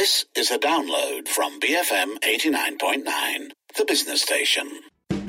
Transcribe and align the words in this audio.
This 0.00 0.24
is 0.34 0.50
a 0.50 0.58
download 0.58 1.28
from 1.28 1.60
BFM 1.60 2.24
89.9, 2.24 3.04
the 3.76 3.84
business 3.84 4.22
station. 4.22 4.64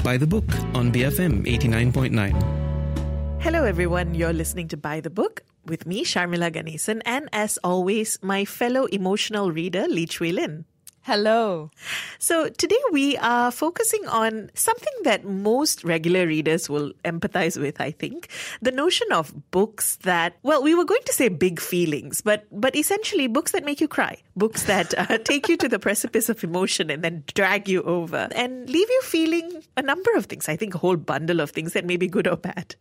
By 0.02 0.16
the 0.16 0.26
book 0.26 0.48
on 0.74 0.94
BFM 0.94 1.44
89.9. 1.44 3.42
Hello, 3.42 3.66
everyone. 3.66 4.16
You're 4.16 4.32
listening 4.32 4.70
to 4.70 4.78
By 4.78 5.02
the 5.02 5.10
Book 5.10 5.44
with 5.66 5.86
me, 5.86 6.06
Sharmila 6.06 6.56
Ganesan, 6.56 7.02
and 7.06 7.28
as 7.34 7.60
always, 7.66 8.18
my 8.22 8.46
fellow 8.46 8.86
emotional 8.86 9.52
reader, 9.52 9.90
Lee 9.90 10.06
Chui 10.06 10.32
Lin. 10.32 10.64
Hello. 11.04 11.72
So 12.20 12.50
today 12.50 12.78
we 12.92 13.18
are 13.18 13.50
focusing 13.50 14.08
on 14.08 14.52
something 14.54 14.94
that 15.04 15.26
most 15.26 15.84
regular 15.84 16.28
readers 16.28 16.70
will 16.70 16.94
empathize 17.04 17.60
with, 17.60 17.82
I 17.82 17.90
think. 17.90 18.30
The 18.62 18.72
notion 18.72 19.08
of 19.12 19.34
books 19.50 19.96
that, 20.04 20.36
well, 20.44 20.62
we 20.62 20.76
were 20.76 20.86
going 20.86 21.02
to 21.06 21.14
say 21.14 21.28
big 21.28 21.60
feelings, 21.60 22.22
but, 22.22 22.46
but 22.52 22.76
essentially 22.76 23.26
books 23.26 23.52
that 23.54 23.66
make 23.66 23.82
you 23.82 23.88
cry, 23.88 24.22
books 24.36 24.66
that 24.66 24.94
uh, 24.96 25.18
take 25.24 25.50
you 25.50 25.58
to 25.58 25.68
the 25.68 25.80
precipice 25.80 26.30
of 26.30 26.44
emotion 26.44 26.92
and 26.92 27.04
then 27.04 27.24
drag 27.34 27.68
you 27.68 27.82
over 27.82 28.28
and 28.36 28.70
leave 28.70 28.88
you 28.88 29.02
feeling 29.02 29.64
a 29.76 29.82
number 29.82 30.12
of 30.16 30.28
things. 30.28 30.48
I 30.48 30.56
think 30.56 30.76
a 30.76 30.78
whole 30.78 30.98
bundle 30.98 31.40
of 31.40 31.50
things 31.50 31.74
that 31.74 31.84
may 31.84 31.98
be 31.98 32.08
good 32.08 32.28
or 32.28 32.38
bad. 32.38 32.76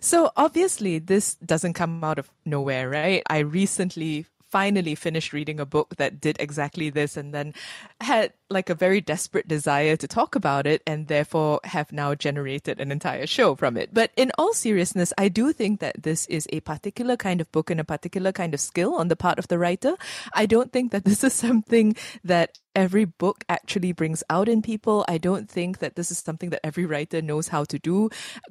So 0.00 0.32
obviously 0.36 0.98
this 0.98 1.36
doesn't 1.36 1.74
come 1.74 2.02
out 2.02 2.18
of 2.18 2.28
nowhere, 2.44 2.90
right? 2.90 3.22
I 3.30 3.38
recently 3.38 4.26
finally 4.50 4.94
finished 4.94 5.32
reading 5.32 5.60
a 5.60 5.66
book 5.66 5.96
that 5.96 6.20
did 6.20 6.36
exactly 6.40 6.90
this 6.90 7.16
and 7.16 7.32
then 7.32 7.54
had 8.00 8.32
like 8.50 8.68
a 8.68 8.74
very 8.74 9.00
desperate 9.00 9.48
desire 9.48 9.96
to 9.96 10.08
talk 10.08 10.34
about 10.34 10.66
it 10.66 10.82
and 10.86 11.06
therefore 11.06 11.60
have 11.64 11.92
now 11.92 12.14
generated 12.14 12.80
an 12.80 12.90
entire 12.90 13.26
show 13.26 13.54
from 13.54 13.76
it. 13.76 13.94
But 13.94 14.10
in 14.16 14.32
all 14.36 14.52
seriousness, 14.52 15.12
I 15.16 15.28
do 15.28 15.52
think 15.52 15.80
that 15.80 16.02
this 16.02 16.26
is 16.26 16.46
a 16.52 16.60
particular 16.60 17.16
kind 17.16 17.40
of 17.40 17.50
book 17.52 17.70
and 17.70 17.80
a 17.80 17.84
particular 17.84 18.32
kind 18.32 18.54
of 18.54 18.60
skill 18.60 18.94
on 18.94 19.08
the 19.08 19.16
part 19.16 19.38
of 19.38 19.48
the 19.48 19.58
writer. 19.58 19.96
I 20.34 20.46
don't 20.46 20.72
think 20.72 20.92
that 20.92 21.04
this 21.04 21.24
is 21.24 21.32
something 21.46 21.96
that 22.24 22.58
every 22.74 23.04
book 23.04 23.44
actually 23.48 23.92
brings 23.92 24.22
out 24.30 24.48
in 24.48 24.62
people. 24.62 25.04
I 25.08 25.18
don't 25.18 25.50
think 25.50 25.78
that 25.78 25.96
this 25.96 26.10
is 26.10 26.18
something 26.18 26.50
that 26.50 26.64
every 26.64 26.86
writer 26.86 27.20
knows 27.20 27.48
how 27.48 27.64
to 27.64 27.78
do 27.78 28.10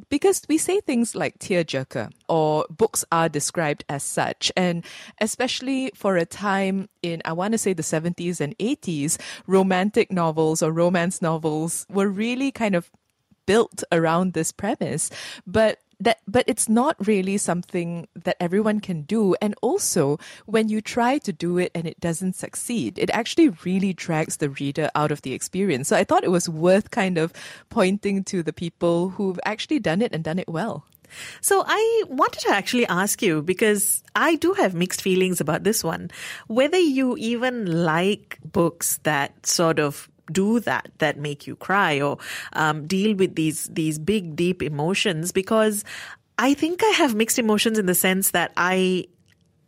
because 0.10 0.42
we 0.50 0.58
say 0.58 0.82
things 0.82 1.16
like 1.16 1.40
tearjerker 1.40 2.12
or 2.28 2.66
books 2.70 3.06
are 3.12 3.30
described 3.30 3.86
as 3.88 4.04
such. 4.04 4.52
And 4.58 4.84
especially 5.22 5.92
for 5.96 6.18
a 6.18 6.26
time 6.26 6.90
in, 7.02 7.22
I 7.26 7.34
want 7.34 7.54
to 7.54 7.58
say 7.58 7.74
the 7.74 7.84
70s 7.84 8.42
and 8.42 8.58
80s, 8.58 9.18
romantic 9.90 10.12
novels 10.12 10.62
or 10.62 10.72
romance 10.72 11.20
novels 11.20 11.88
were 11.90 12.08
really 12.08 12.52
kind 12.52 12.76
of 12.76 12.92
built 13.48 13.84
around 13.92 14.34
this 14.34 14.52
premise. 14.52 15.10
But 15.48 15.80
that 16.00 16.20
but 16.28 16.46
it's 16.48 16.70
not 16.70 16.96
really 17.08 17.38
something 17.38 18.08
that 18.16 18.38
everyone 18.40 18.82
can 18.82 19.02
do. 19.02 19.36
And 19.42 19.56
also 19.62 20.20
when 20.46 20.70
you 20.70 20.80
try 20.80 21.18
to 21.18 21.34
do 21.34 21.58
it 21.58 21.72
and 21.74 21.88
it 21.88 22.00
doesn't 22.00 22.36
succeed 22.36 23.00
it 23.00 23.10
actually 23.10 23.50
really 23.66 23.94
drags 23.94 24.38
the 24.38 24.50
reader 24.50 24.90
out 24.94 25.12
of 25.12 25.22
the 25.24 25.34
experience. 25.34 25.88
So 25.90 25.98
i 25.98 26.04
thought 26.06 26.24
it 26.24 26.32
was 26.32 26.48
worth 26.48 26.92
kind 26.92 27.18
of 27.18 27.34
pointing 27.70 28.24
to 28.26 28.44
the 28.44 28.54
people 28.54 29.10
who've 29.18 29.40
actually 29.44 29.80
done 29.80 30.02
it 30.02 30.14
and 30.14 30.24
done 30.24 30.40
it 30.40 30.48
well 30.48 30.86
so 31.42 31.64
I 31.66 32.04
wanted 32.08 32.40
to 32.42 32.52
actually 32.52 32.88
ask 32.88 33.22
you 33.22 33.42
because 33.42 34.04
I 34.16 34.36
do 34.36 34.54
have 34.54 34.74
mixed 34.74 35.02
feelings 35.02 35.42
about 35.42 35.64
this 35.64 35.84
one, 35.84 36.12
whether 36.48 36.80
you 36.80 37.16
even 37.18 37.84
like 37.84 38.40
books 38.44 39.00
that 39.04 39.46
sort 39.46 39.80
of 39.80 40.10
do 40.32 40.60
that 40.60 40.92
that 41.00 41.18
make 41.18 41.48
you 41.48 41.56
cry 41.56 42.00
or 42.00 42.18
um, 42.54 42.86
deal 42.86 43.16
with 43.16 43.36
these 43.36 43.66
these 43.66 43.98
big 43.98 44.36
deep 44.36 44.62
emotions 44.62 45.32
because 45.32 45.84
I 46.38 46.54
think 46.54 46.84
I 46.84 46.92
have 46.92 47.16
mixed 47.16 47.40
emotions 47.40 47.78
in 47.78 47.86
the 47.86 47.96
sense 47.96 48.32
that 48.32 48.54
I 48.56 49.06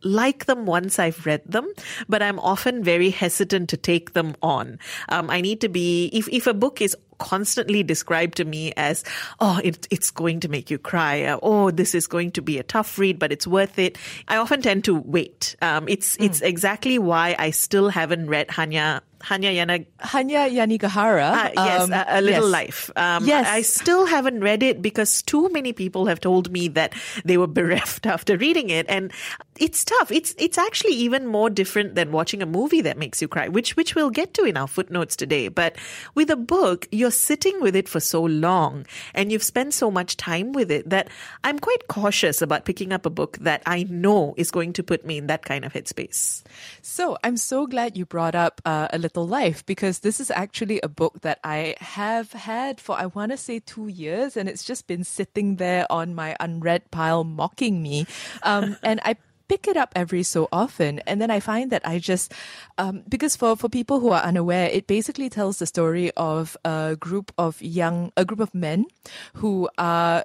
like 0.04 0.46
them 0.46 0.66
once 0.66 0.98
I've 0.98 1.24
read 1.26 1.42
them, 1.46 1.70
but 2.08 2.22
I'm 2.22 2.38
often 2.38 2.82
very 2.82 3.10
hesitant 3.10 3.68
to 3.70 3.76
take 3.76 4.14
them 4.14 4.34
on. 4.42 4.78
Um, 5.08 5.30
I 5.30 5.40
need 5.40 5.60
to 5.60 5.68
be, 5.68 6.10
if, 6.12 6.28
if 6.28 6.46
a 6.46 6.54
book 6.54 6.80
is 6.80 6.96
constantly 7.22 7.84
described 7.86 8.36
to 8.38 8.44
me 8.44 8.72
as, 8.76 9.04
oh, 9.38 9.60
it, 9.62 9.86
it's 9.90 10.10
going 10.10 10.40
to 10.40 10.48
make 10.48 10.70
you 10.70 10.78
cry. 10.78 11.22
Uh, 11.22 11.38
oh, 11.40 11.70
this 11.70 11.94
is 11.94 12.08
going 12.08 12.32
to 12.32 12.42
be 12.42 12.58
a 12.58 12.66
tough 12.66 12.98
read, 12.98 13.18
but 13.18 13.30
it's 13.30 13.46
worth 13.46 13.78
it. 13.78 13.96
I 14.26 14.36
often 14.36 14.60
tend 14.60 14.84
to 14.84 14.98
wait. 14.98 15.54
Um, 15.62 15.88
it's, 15.88 16.16
mm. 16.16 16.26
it's 16.26 16.40
exactly 16.42 16.98
why 16.98 17.36
I 17.38 17.50
still 17.50 17.88
haven't 17.88 18.26
read 18.26 18.48
Hanya 18.48 19.00
Hanya 19.22 19.54
Yana 19.54 19.86
Hanya 20.00 20.50
Yanagihara. 20.50 21.32
Uh, 21.32 21.50
yes, 21.54 21.82
um, 21.82 21.92
a, 21.92 22.04
a, 22.08 22.20
Little 22.20 22.42
yes. 22.42 22.52
Life. 22.52 22.90
Um, 22.96 23.24
yes, 23.24 23.46
I, 23.46 23.56
I 23.56 23.62
still 23.62 24.06
haven't 24.06 24.40
read 24.40 24.62
it 24.62 24.82
because 24.82 25.22
too 25.22 25.48
many 25.50 25.72
people 25.72 26.06
have 26.06 26.20
told 26.20 26.50
me 26.50 26.68
that 26.68 26.94
they 27.24 27.36
were 27.36 27.46
bereft 27.62 28.06
after 28.06 28.36
reading 28.36 28.70
it, 28.70 28.86
and 28.88 29.12
it's 29.58 29.84
tough. 29.84 30.10
It's 30.10 30.34
it's 30.38 30.58
actually 30.58 30.94
even 30.94 31.26
more 31.26 31.50
different 31.50 31.94
than 31.94 32.10
watching 32.10 32.42
a 32.42 32.46
movie 32.46 32.80
that 32.82 32.98
makes 32.98 33.22
you 33.22 33.28
cry, 33.28 33.48
which 33.48 33.76
which 33.76 33.94
we'll 33.94 34.10
get 34.10 34.34
to 34.34 34.44
in 34.44 34.56
our 34.56 34.66
footnotes 34.66 35.14
today. 35.14 35.48
But 35.48 35.76
with 36.14 36.30
a 36.30 36.36
book, 36.36 36.88
you're 36.90 37.10
sitting 37.12 37.60
with 37.60 37.76
it 37.76 37.88
for 37.88 38.00
so 38.00 38.22
long, 38.22 38.86
and 39.14 39.30
you've 39.30 39.44
spent 39.44 39.74
so 39.74 39.90
much 39.90 40.16
time 40.16 40.52
with 40.52 40.70
it 40.70 40.90
that 40.90 41.08
I'm 41.44 41.58
quite 41.58 41.86
cautious 41.88 42.42
about 42.42 42.64
picking 42.64 42.92
up 42.92 43.06
a 43.06 43.10
book 43.10 43.38
that 43.38 43.62
I 43.66 43.84
know 43.84 44.34
is 44.36 44.50
going 44.50 44.72
to 44.74 44.82
put 44.82 45.06
me 45.06 45.18
in 45.18 45.28
that 45.28 45.44
kind 45.44 45.64
of 45.64 45.72
headspace. 45.72 46.42
So 46.80 47.16
I'm 47.22 47.36
so 47.36 47.66
glad 47.66 47.96
you 47.96 48.04
brought 48.04 48.34
up 48.34 48.60
uh, 48.64 48.88
a 48.90 48.98
little 48.98 49.11
Little 49.12 49.28
Life 49.28 49.64
because 49.66 50.00
this 50.00 50.20
is 50.20 50.30
actually 50.30 50.80
a 50.82 50.88
book 50.88 51.20
that 51.20 51.38
I 51.44 51.76
have 51.80 52.32
had 52.32 52.80
for, 52.80 52.96
I 52.96 53.06
want 53.06 53.30
to 53.32 53.36
say, 53.36 53.60
two 53.60 53.88
years, 53.88 54.38
and 54.38 54.48
it's 54.48 54.64
just 54.64 54.86
been 54.86 55.04
sitting 55.04 55.56
there 55.56 55.86
on 55.90 56.14
my 56.14 56.34
unread 56.40 56.90
pile 56.90 57.22
mocking 57.22 57.82
me. 57.82 58.06
Um, 58.42 58.76
and 58.82 59.00
I 59.04 59.16
pick 59.48 59.68
it 59.68 59.76
up 59.76 59.92
every 59.94 60.22
so 60.22 60.48
often 60.50 61.00
and 61.00 61.20
then 61.20 61.30
i 61.30 61.38
find 61.38 61.70
that 61.70 61.82
i 61.84 61.98
just 61.98 62.32
um, 62.78 63.02
because 63.06 63.36
for, 63.36 63.54
for 63.54 63.68
people 63.68 64.00
who 64.00 64.08
are 64.08 64.22
unaware 64.22 64.70
it 64.72 64.86
basically 64.86 65.28
tells 65.28 65.58
the 65.58 65.66
story 65.66 66.10
of 66.16 66.56
a 66.64 66.96
group 66.98 67.32
of 67.36 67.60
young 67.60 68.10
a 68.16 68.24
group 68.24 68.40
of 68.40 68.54
men 68.54 68.86
who 69.34 69.68
are 69.76 70.24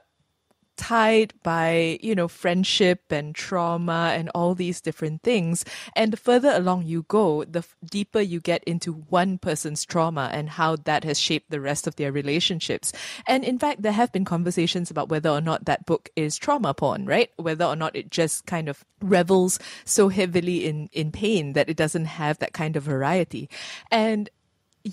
tied 0.77 1.33
by, 1.43 1.99
you 2.01 2.15
know, 2.15 2.27
friendship 2.27 3.11
and 3.11 3.35
trauma 3.35 4.13
and 4.15 4.29
all 4.33 4.55
these 4.55 4.79
different 4.79 5.23
things. 5.23 5.65
And 5.95 6.13
the 6.13 6.17
further 6.17 6.51
along 6.51 6.85
you 6.85 7.03
go, 7.07 7.43
the 7.43 7.65
deeper 7.83 8.21
you 8.21 8.39
get 8.39 8.63
into 8.63 8.93
one 8.93 9.37
person's 9.37 9.83
trauma 9.83 10.29
and 10.31 10.49
how 10.49 10.77
that 10.85 11.03
has 11.03 11.19
shaped 11.19 11.49
the 11.49 11.59
rest 11.59 11.87
of 11.87 11.95
their 11.95 12.11
relationships. 12.11 12.93
And 13.25 13.43
in 13.43 13.59
fact, 13.59 13.81
there 13.81 13.91
have 13.91 14.11
been 14.11 14.25
conversations 14.25 14.89
about 14.89 15.09
whether 15.09 15.29
or 15.29 15.41
not 15.41 15.65
that 15.65 15.85
book 15.85 16.09
is 16.15 16.37
trauma 16.37 16.73
porn, 16.73 17.05
right? 17.05 17.29
Whether 17.37 17.65
or 17.65 17.75
not 17.75 17.95
it 17.95 18.11
just 18.11 18.45
kind 18.45 18.69
of 18.69 18.85
revels 19.01 19.59
so 19.85 20.09
heavily 20.09 20.65
in, 20.65 20.89
in 20.91 21.11
pain 21.11 21.53
that 21.53 21.69
it 21.69 21.77
doesn't 21.77 22.05
have 22.05 22.37
that 22.39 22.53
kind 22.53 22.75
of 22.75 22.83
variety. 22.83 23.49
And 23.91 24.29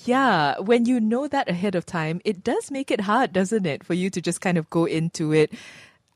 yeah, 0.04 0.58
when 0.58 0.86
you 0.86 1.00
know 1.00 1.28
that 1.28 1.48
ahead 1.48 1.74
of 1.74 1.86
time, 1.86 2.20
it 2.24 2.42
does 2.42 2.70
make 2.70 2.90
it 2.90 3.02
hard, 3.02 3.32
doesn't 3.32 3.66
it, 3.66 3.84
for 3.84 3.94
you 3.94 4.10
to 4.10 4.20
just 4.20 4.40
kind 4.40 4.58
of 4.58 4.68
go 4.70 4.84
into 4.84 5.32
it. 5.32 5.52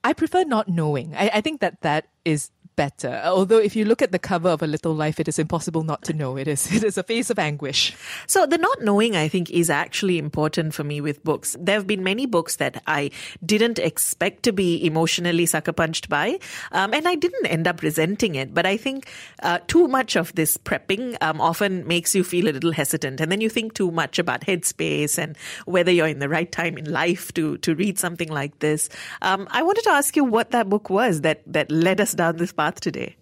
I 0.05 0.13
prefer 0.13 0.45
not 0.45 0.69
knowing. 0.69 1.15
I, 1.15 1.31
I 1.35 1.41
think 1.41 1.61
that 1.61 1.81
that 1.83 2.09
is 2.25 2.51
better. 2.79 3.21
Although 3.25 3.59
if 3.59 3.75
you 3.75 3.85
look 3.85 4.03
at 4.03 4.13
the 4.13 4.21
cover 4.21 4.49
of 4.49 4.63
A 4.63 4.67
Little 4.69 4.95
Life, 4.95 5.19
it 5.19 5.27
is 5.27 5.41
impossible 5.41 5.83
not 5.83 6.03
to 6.05 6.13
know. 6.13 6.39
It 6.39 6.47
is 6.47 6.73
it 6.77 6.85
is 6.85 6.97
a 6.97 7.03
face 7.03 7.29
of 7.29 7.39
anguish. 7.39 7.95
So 8.29 8.47
the 8.47 8.57
not 8.57 8.83
knowing, 8.83 9.17
I 9.17 9.27
think, 9.27 9.51
is 9.51 9.69
actually 9.69 10.17
important 10.17 10.75
for 10.75 10.85
me 10.85 11.01
with 11.01 11.25
books. 11.25 11.57
There 11.59 11.75
have 11.75 11.89
been 11.89 12.05
many 12.05 12.25
books 12.25 12.57
that 12.57 12.81
I 12.87 13.11
didn't 13.45 13.81
expect 13.81 14.45
to 14.45 14.53
be 14.53 14.87
emotionally 14.87 15.45
sucker 15.47 15.73
punched 15.73 16.09
by, 16.09 16.39
um, 16.71 16.95
and 16.95 17.09
I 17.09 17.17
didn't 17.17 17.47
end 17.47 17.67
up 17.67 17.83
resenting 17.83 18.37
it. 18.37 18.55
But 18.55 18.65
I 18.65 18.77
think 18.77 19.11
uh, 19.43 19.59
too 19.67 19.89
much 19.89 20.15
of 20.15 20.33
this 20.37 20.57
prepping 20.57 21.17
um, 21.21 21.41
often 21.41 21.85
makes 21.89 22.15
you 22.15 22.23
feel 22.23 22.49
a 22.49 22.55
little 22.55 22.73
hesitant, 22.73 23.21
and 23.21 23.33
then 23.33 23.41
you 23.41 23.51
think 23.51 23.75
too 23.75 23.91
much 23.91 24.21
about 24.21 24.43
headspace 24.43 25.19
and 25.19 25.37
whether 25.67 25.91
you're 25.91 26.07
in 26.07 26.21
the 26.21 26.29
right 26.29 26.53
time 26.53 26.79
in 26.79 26.89
life 26.93 27.35
to 27.35 27.59
to 27.59 27.75
read 27.75 27.99
something 27.99 28.29
like 28.29 28.57
this. 28.61 28.89
Um, 29.21 29.49
I 29.51 29.65
wanted 29.65 29.83
to 29.91 29.91
ask 29.91 30.15
you 30.15 30.23
what 30.23 30.53
that 30.53 30.69
book 30.69 30.91
was 30.91 31.23
that 31.23 31.43
that 31.51 31.73
led 31.73 32.01
us 32.01 32.15
down 32.15 32.37
this 32.37 32.53
path 32.53 32.68
path 32.69 32.81
today? 32.81 33.17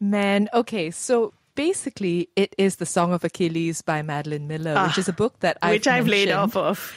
Man, 0.00 0.48
okay, 0.54 0.90
so 0.90 1.34
basically 1.54 2.28
it 2.36 2.54
is 2.56 2.76
the 2.76 2.86
Song 2.86 3.12
of 3.12 3.24
Achilles 3.24 3.82
by 3.82 4.00
Madeline 4.02 4.48
Miller, 4.48 4.74
ah, 4.76 4.86
which 4.86 4.96
is 4.96 5.08
a 5.08 5.12
book 5.12 5.38
that 5.40 5.58
I've 5.60 5.72
which 5.72 5.86
I've 5.86 6.08
laid 6.08 6.30
off 6.30 6.56
of, 6.56 6.94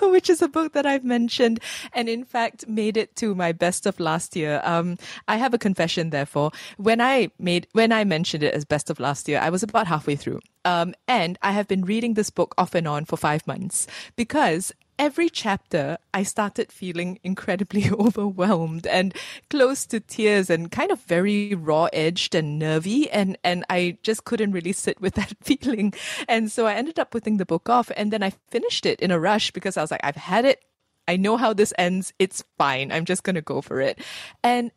which 0.02 0.28
is 0.28 0.42
a 0.42 0.48
book 0.48 0.74
that 0.74 0.84
I've 0.84 1.04
mentioned, 1.04 1.60
and 1.94 2.08
in 2.08 2.24
fact 2.24 2.68
made 2.68 2.98
it 2.98 3.16
to 3.16 3.34
my 3.34 3.52
best 3.52 3.86
of 3.86 3.98
last 3.98 4.36
year. 4.36 4.60
Um, 4.64 4.98
I 5.26 5.36
have 5.36 5.54
a 5.54 5.58
confession, 5.58 6.10
therefore, 6.10 6.50
when 6.76 7.00
I 7.00 7.30
made 7.38 7.66
when 7.72 7.92
I 7.92 8.04
mentioned 8.04 8.42
it 8.42 8.52
as 8.52 8.66
best 8.66 8.90
of 8.90 9.00
last 9.00 9.28
year, 9.28 9.40
I 9.40 9.48
was 9.48 9.62
about 9.62 9.86
halfway 9.86 10.16
through. 10.16 10.40
Um, 10.66 10.94
and 11.06 11.38
I 11.40 11.52
have 11.52 11.66
been 11.66 11.84
reading 11.84 12.12
this 12.12 12.28
book 12.28 12.54
off 12.58 12.74
and 12.74 12.86
on 12.86 13.06
for 13.06 13.16
five 13.16 13.46
months 13.46 13.86
because 14.16 14.70
every 14.98 15.28
chapter, 15.28 15.98
I 16.12 16.22
started 16.24 16.72
feeling 16.72 17.18
incredibly 17.22 17.90
overwhelmed 17.92 18.86
and 18.86 19.14
close 19.48 19.86
to 19.86 20.00
tears 20.00 20.50
and 20.50 20.70
kind 20.70 20.90
of 20.90 21.00
very 21.02 21.54
raw 21.54 21.88
edged 21.92 22.34
and 22.34 22.58
nervy. 22.58 23.10
And, 23.10 23.38
and 23.44 23.64
I 23.70 23.98
just 24.02 24.24
couldn't 24.24 24.52
really 24.52 24.72
sit 24.72 25.00
with 25.00 25.14
that 25.16 25.34
feeling. 25.42 25.94
And 26.28 26.50
so 26.50 26.66
I 26.66 26.74
ended 26.74 26.98
up 26.98 27.10
putting 27.10 27.36
the 27.36 27.46
book 27.46 27.68
off 27.68 27.90
and 27.96 28.12
then 28.12 28.22
I 28.22 28.32
finished 28.50 28.86
it 28.86 29.00
in 29.00 29.10
a 29.10 29.20
rush 29.20 29.50
because 29.50 29.76
I 29.76 29.82
was 29.82 29.90
like, 29.90 30.04
I've 30.04 30.16
had 30.16 30.44
it. 30.44 30.62
I 31.06 31.16
know 31.16 31.38
how 31.38 31.54
this 31.54 31.72
ends. 31.78 32.12
It's 32.18 32.44
fine. 32.58 32.92
I'm 32.92 33.06
just 33.06 33.22
going 33.22 33.36
to 33.36 33.42
go 33.42 33.62
for 33.62 33.80
it. 33.80 33.98
And 34.42 34.70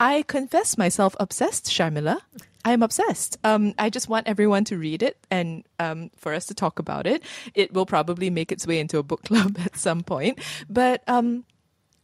I 0.00 0.22
confess 0.22 0.78
myself 0.78 1.14
obsessed, 1.20 1.66
Sharmila. 1.66 2.18
I 2.64 2.72
am 2.72 2.82
obsessed. 2.82 3.36
Um, 3.44 3.74
I 3.78 3.90
just 3.90 4.08
want 4.08 4.26
everyone 4.26 4.64
to 4.64 4.78
read 4.78 5.02
it 5.02 5.18
and 5.30 5.62
um, 5.78 6.10
for 6.16 6.32
us 6.32 6.46
to 6.46 6.54
talk 6.54 6.78
about 6.78 7.06
it. 7.06 7.22
It 7.54 7.72
will 7.74 7.86
probably 7.86 8.30
make 8.30 8.50
its 8.50 8.66
way 8.66 8.80
into 8.80 8.98
a 8.98 9.02
book 9.02 9.22
club 9.24 9.58
at 9.58 9.76
some 9.76 10.02
point. 10.02 10.40
But 10.68 11.02
um, 11.06 11.44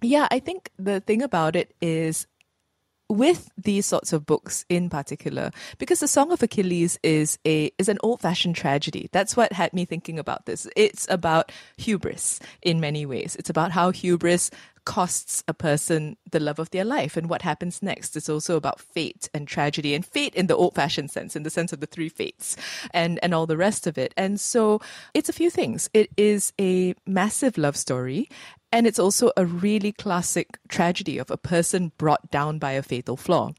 yeah, 0.03 0.29
I 0.31 0.41
think 0.41 0.71
the 0.79 1.01
thing 1.01 1.23
about 1.23 1.57
it 1.57 1.75
is 1.81 2.27
with 3.09 3.51
these 3.57 3.87
sorts 3.87 4.13
of 4.13 4.27
books 4.27 4.65
in 4.69 4.91
particular, 4.91 5.53
because 5.79 6.01
the 6.01 6.09
Song 6.09 6.33
of 6.33 6.43
Achilles 6.43 6.99
is 7.03 7.39
a 7.47 7.71
is 7.79 7.89
an 7.89 7.99
old 8.03 8.21
fashioned 8.21 8.57
tragedy. 8.57 9.09
That's 9.13 9.37
what 9.37 9.53
had 9.53 9.73
me 9.73 9.85
thinking 9.85 10.19
about 10.19 10.47
this. 10.47 10.67
It's 10.77 11.07
about 11.09 11.53
hubris 11.77 12.41
in 12.63 12.81
many 12.81 13.07
ways. 13.07 13.37
It's 13.37 13.51
about 13.51 13.71
how 13.71 13.91
hubris 13.91 14.51
costs 14.87 15.45
a 15.47 15.53
person 15.53 16.17
the 16.31 16.41
love 16.41 16.59
of 16.59 16.71
their 16.71 16.85
life 16.85 17.17
and 17.17 17.29
what 17.29 17.43
happens 17.43 17.83
next. 17.83 18.17
is 18.17 18.31
also 18.31 18.57
about 18.57 18.81
fate 18.81 19.29
and 19.35 19.47
tragedy 19.47 19.95
and 19.95 20.07
fate 20.07 20.35
in 20.35 20.47
the 20.47 20.57
old 20.57 20.75
fashioned 20.75 21.11
sense, 21.11 21.37
in 21.37 21.43
the 21.43 21.51
sense 21.51 21.75
of 21.75 21.81
the 21.81 21.87
three 21.87 22.09
fates 22.09 22.57
and, 22.95 23.19
and 23.23 23.35
all 23.35 23.47
the 23.47 23.57
rest 23.59 23.87
of 23.87 23.99
it. 23.99 24.15
And 24.17 24.41
so 24.41 24.81
it's 25.13 25.29
a 25.29 25.35
few 25.35 25.51
things. 25.51 25.91
It 25.93 26.11
is 26.17 26.55
a 26.59 26.95
massive 27.05 27.59
love 27.59 27.77
story. 27.77 28.31
And 28.73 28.87
it's 28.87 28.99
also 28.99 29.31
a 29.37 29.45
really 29.45 29.93
classic 29.93 30.59
tragedy 30.69 31.19
of 31.19 31.31
a 31.31 31.37
person 31.37 31.93
brought 31.99 32.31
down 32.31 32.59
by 32.59 32.73
a 32.73 32.83
fatal 32.83 33.17
flaw. 33.17 33.53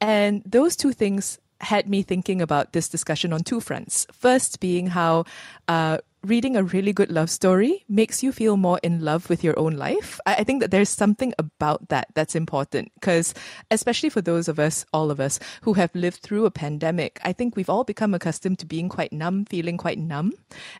And 0.00 0.42
those 0.44 0.76
two 0.76 0.92
things 0.92 1.38
had 1.60 1.88
me 1.88 2.02
thinking 2.02 2.40
about 2.40 2.72
this 2.72 2.88
discussion 2.88 3.32
on 3.32 3.42
two 3.42 3.60
fronts. 3.60 4.06
First, 4.12 4.60
being 4.60 4.86
how 4.88 5.24
uh, 5.68 5.98
reading 6.22 6.56
a 6.56 6.62
really 6.62 6.92
good 6.92 7.10
love 7.10 7.30
story 7.30 7.84
makes 7.88 8.22
you 8.22 8.32
feel 8.32 8.56
more 8.56 8.78
in 8.82 9.00
love 9.04 9.28
with 9.30 9.42
your 9.42 9.58
own 9.58 9.76
life. 9.76 10.20
I, 10.26 10.36
I 10.36 10.44
think 10.44 10.60
that 10.60 10.70
there's 10.70 10.88
something 10.88 11.32
about 11.38 11.88
that 11.88 12.08
that's 12.14 12.34
important 12.34 12.92
because, 12.94 13.34
especially 13.70 14.10
for 14.10 14.20
those 14.20 14.48
of 14.48 14.58
us, 14.58 14.84
all 14.92 15.10
of 15.10 15.20
us, 15.20 15.38
who 15.62 15.74
have 15.74 15.94
lived 15.94 16.20
through 16.20 16.46
a 16.46 16.50
pandemic, 16.50 17.20
I 17.24 17.32
think 17.32 17.56
we've 17.56 17.70
all 17.70 17.84
become 17.84 18.14
accustomed 18.14 18.58
to 18.60 18.66
being 18.66 18.88
quite 18.88 19.12
numb, 19.12 19.44
feeling 19.46 19.76
quite 19.76 19.98
numb. 19.98 20.32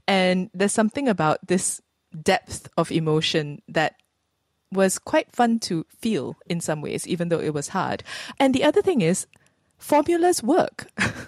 And 0.07 0.51
there's 0.53 0.73
something 0.73 1.09
about 1.09 1.47
this 1.47 1.81
depth 2.23 2.69
of 2.77 2.91
emotion 2.91 3.63
that 3.69 3.95
was 4.73 4.99
quite 4.99 5.33
fun 5.33 5.59
to 5.59 5.85
feel 5.99 6.37
in 6.47 6.61
some 6.61 6.81
ways, 6.81 7.07
even 7.07 7.29
though 7.29 7.41
it 7.41 7.55
was 7.55 7.69
hard. 7.69 8.03
And 8.39 8.55
the 8.55 8.65
other 8.65 8.83
thing 8.83 9.01
is, 9.01 9.27
formulas 9.79 10.43
work. 10.43 10.87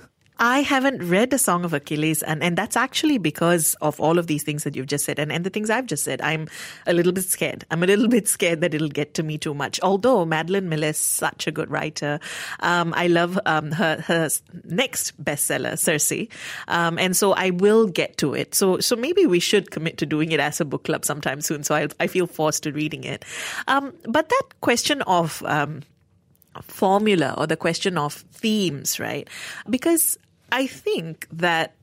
I 0.43 0.63
haven't 0.63 1.09
read 1.09 1.33
A 1.33 1.39
Song 1.39 1.65
of 1.65 1.73
Achilles, 1.73 2.21
and, 2.21 2.43
and 2.43 2.59
that's 2.59 2.77
actually 2.77 3.17
because 3.17 3.75
of 3.81 4.01
all 4.01 4.19
of 4.19 4.27
these 4.27 4.43
things 4.43 4.65
that 4.65 4.75
you've 4.75 4.89
just 4.89 5.05
said 5.05 5.21
and, 5.21 5.31
and 5.31 5.45
the 5.45 5.51
things 5.51 5.71
I've 5.71 5.87
just 5.87 6.03
said. 6.03 6.21
I'm 6.21 6.49
a 6.85 6.93
little 6.93 7.13
bit 7.13 7.27
scared. 7.27 7.65
I'm 7.71 7.85
a 7.85 7.87
little 7.87 8.09
bit 8.09 8.27
scared 8.27 8.61
that 8.63 8.75
it'll 8.75 8.89
get 8.89 9.15
to 9.15 9.23
me 9.23 9.39
too 9.39 9.55
much. 9.55 9.79
Although 9.85 10.25
Madeline 10.25 10.69
Miller 10.69 10.89
is 10.89 10.99
such 10.99 11.47
a 11.47 11.53
good 11.53 11.71
writer. 11.71 12.19
Um, 12.59 12.93
I 12.97 13.07
love 13.07 13.39
um, 13.47 13.71
her, 13.71 14.01
her 14.01 14.29
next 14.65 15.23
bestseller, 15.23 15.79
Circe. 15.79 16.27
Um, 16.67 16.99
and 16.99 17.17
so 17.17 17.35
I 17.35 17.51
will 17.51 17.87
get 17.87 18.17
to 18.17 18.35
it. 18.35 18.57
So, 18.57 18.81
so 18.81 18.97
maybe 18.97 19.27
we 19.27 19.39
should 19.39 19.71
commit 19.71 19.99
to 19.99 20.07
doing 20.07 20.33
it 20.33 20.41
as 20.41 20.61
a 20.61 20.65
book 20.65 20.83
club 20.83 21.05
sometime 21.05 21.41
soon. 21.41 21.63
So 21.63 21.77
I, 21.77 21.87
I 22.01 22.09
feel 22.09 22.27
forced 22.27 22.65
to 22.65 22.73
reading 22.73 23.05
it. 23.05 23.25
Um, 23.69 23.93
but 24.09 24.29
that 24.29 24.43
question 24.61 25.03
of, 25.03 25.41
um, 25.47 25.83
formula 26.63 27.35
or 27.39 27.47
the 27.47 27.57
question 27.57 27.97
of 27.97 28.13
themes, 28.13 29.01
right? 29.01 29.27
Because 29.71 30.19
I 30.53 30.67
think 30.67 31.27
that 31.33 31.75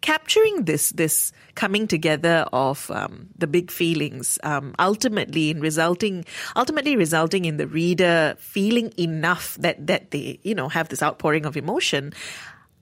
capturing 0.00 0.64
this 0.64 0.90
this 0.92 1.32
coming 1.54 1.86
together 1.86 2.46
of 2.54 2.90
um, 2.90 3.28
the 3.36 3.46
big 3.46 3.70
feelings 3.70 4.38
um, 4.42 4.74
ultimately 4.78 5.50
in 5.50 5.60
resulting 5.60 6.24
ultimately 6.56 6.96
resulting 6.96 7.44
in 7.44 7.58
the 7.58 7.66
reader 7.66 8.34
feeling 8.38 8.94
enough 8.96 9.56
that 9.60 9.86
that 9.86 10.10
they 10.10 10.38
you 10.42 10.54
know 10.54 10.68
have 10.68 10.88
this 10.88 11.02
outpouring 11.02 11.44
of 11.44 11.54
emotion 11.54 12.14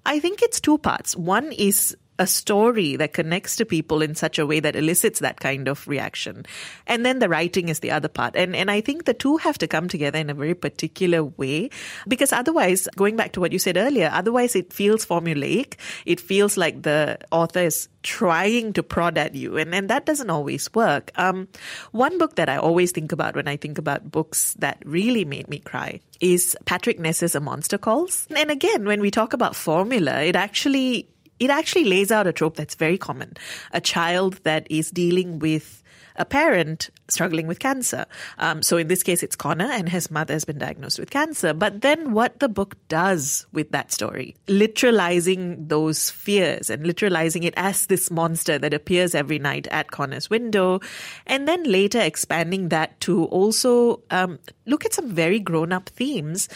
i 0.06 0.20
think 0.20 0.42
it's 0.42 0.60
two 0.60 0.78
parts. 0.78 1.16
One 1.16 1.50
is 1.52 1.96
a 2.18 2.26
story 2.26 2.96
that 2.96 3.12
connects 3.12 3.56
to 3.56 3.64
people 3.64 4.02
in 4.02 4.14
such 4.14 4.38
a 4.38 4.46
way 4.46 4.60
that 4.60 4.76
elicits 4.76 5.20
that 5.20 5.40
kind 5.40 5.68
of 5.68 5.86
reaction. 5.86 6.44
And 6.86 7.06
then 7.06 7.18
the 7.18 7.28
writing 7.28 7.68
is 7.68 7.80
the 7.80 7.90
other 7.90 8.08
part. 8.08 8.34
And, 8.36 8.56
and 8.56 8.70
I 8.70 8.80
think 8.80 9.04
the 9.04 9.14
two 9.14 9.36
have 9.38 9.58
to 9.58 9.68
come 9.68 9.88
together 9.88 10.18
in 10.18 10.30
a 10.30 10.34
very 10.34 10.54
particular 10.54 11.24
way 11.24 11.70
because 12.06 12.32
otherwise, 12.32 12.88
going 12.96 13.16
back 13.16 13.32
to 13.32 13.40
what 13.40 13.52
you 13.52 13.58
said 13.58 13.76
earlier, 13.76 14.10
otherwise 14.12 14.56
it 14.56 14.72
feels 14.72 15.06
formulaic. 15.06 15.74
It 16.06 16.20
feels 16.20 16.56
like 16.56 16.82
the 16.82 17.18
author 17.30 17.60
is 17.60 17.88
trying 18.02 18.72
to 18.72 18.82
prod 18.82 19.18
at 19.18 19.34
you. 19.34 19.56
And, 19.56 19.74
and 19.74 19.90
that 19.90 20.06
doesn't 20.06 20.30
always 20.30 20.72
work. 20.74 21.10
Um, 21.16 21.48
one 21.92 22.18
book 22.18 22.36
that 22.36 22.48
I 22.48 22.56
always 22.56 22.92
think 22.92 23.12
about 23.12 23.36
when 23.36 23.48
I 23.48 23.56
think 23.56 23.78
about 23.78 24.10
books 24.10 24.54
that 24.54 24.82
really 24.84 25.24
made 25.24 25.48
me 25.48 25.58
cry 25.58 26.00
is 26.20 26.56
Patrick 26.64 26.98
Ness's 26.98 27.34
A 27.34 27.40
Monster 27.40 27.78
Calls. 27.78 28.26
And 28.34 28.50
again, 28.50 28.86
when 28.86 29.00
we 29.00 29.10
talk 29.10 29.32
about 29.32 29.54
formula, 29.54 30.22
it 30.22 30.36
actually 30.36 31.08
it 31.38 31.50
actually 31.50 31.84
lays 31.84 32.10
out 32.10 32.26
a 32.26 32.32
trope 32.32 32.56
that's 32.56 32.74
very 32.74 32.98
common. 32.98 33.34
A 33.72 33.80
child 33.80 34.40
that 34.44 34.66
is 34.70 34.90
dealing 34.90 35.38
with 35.38 35.82
a 36.18 36.24
parent 36.24 36.90
struggling 37.08 37.46
with 37.46 37.58
cancer. 37.58 38.04
Um, 38.38 38.62
so 38.62 38.76
in 38.76 38.88
this 38.88 39.02
case, 39.02 39.22
it's 39.22 39.36
Connor, 39.36 39.70
and 39.70 39.88
his 39.88 40.10
mother 40.10 40.34
has 40.34 40.44
been 40.44 40.58
diagnosed 40.58 40.98
with 40.98 41.10
cancer. 41.10 41.54
But 41.54 41.80
then 41.80 42.12
what 42.12 42.40
the 42.40 42.48
book 42.48 42.76
does 42.88 43.46
with 43.52 43.70
that 43.70 43.92
story, 43.92 44.34
literalizing 44.48 45.68
those 45.68 46.10
fears 46.10 46.68
and 46.68 46.84
literalizing 46.84 47.44
it 47.44 47.54
as 47.56 47.86
this 47.86 48.10
monster 48.10 48.58
that 48.58 48.74
appears 48.74 49.14
every 49.14 49.38
night 49.38 49.66
at 49.70 49.90
Connor's 49.90 50.28
window, 50.28 50.80
and 51.26 51.48
then 51.48 51.62
later 51.64 52.00
expanding 52.00 52.68
that 52.68 53.00
to 53.02 53.24
also 53.26 54.02
um, 54.10 54.38
look 54.66 54.84
at 54.84 54.92
some 54.92 55.08
very 55.08 55.38
grown 55.38 55.72
up 55.72 55.88
themes. 55.88 56.48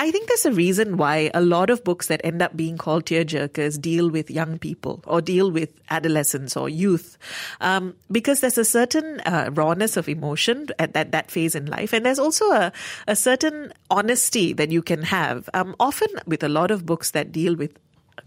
I 0.00 0.10
think 0.10 0.28
there's 0.28 0.46
a 0.46 0.52
reason 0.52 0.96
why 0.96 1.30
a 1.34 1.42
lot 1.42 1.68
of 1.68 1.84
books 1.84 2.06
that 2.06 2.22
end 2.24 2.40
up 2.40 2.56
being 2.56 2.78
called 2.78 3.04
tearjerkers 3.04 3.78
deal 3.78 4.08
with 4.08 4.30
young 4.30 4.58
people 4.58 5.04
or 5.06 5.20
deal 5.20 5.50
with 5.50 5.78
adolescents 5.90 6.56
or 6.56 6.70
youth, 6.70 7.18
um, 7.60 7.94
because 8.10 8.40
there's 8.40 8.56
a 8.56 8.64
certain 8.64 9.20
uh, 9.26 9.50
rawness 9.52 9.98
of 9.98 10.08
emotion 10.08 10.68
at 10.78 10.94
that, 10.94 11.12
that 11.12 11.30
phase 11.30 11.54
in 11.54 11.66
life, 11.66 11.92
and 11.92 12.06
there's 12.06 12.18
also 12.18 12.46
a, 12.46 12.72
a 13.08 13.14
certain 13.14 13.74
honesty 13.90 14.54
that 14.54 14.70
you 14.70 14.80
can 14.80 15.02
have. 15.02 15.50
Um, 15.52 15.76
often 15.78 16.08
with 16.24 16.42
a 16.42 16.48
lot 16.48 16.70
of 16.70 16.86
books 16.86 17.10
that 17.10 17.30
deal 17.30 17.54
with 17.54 17.76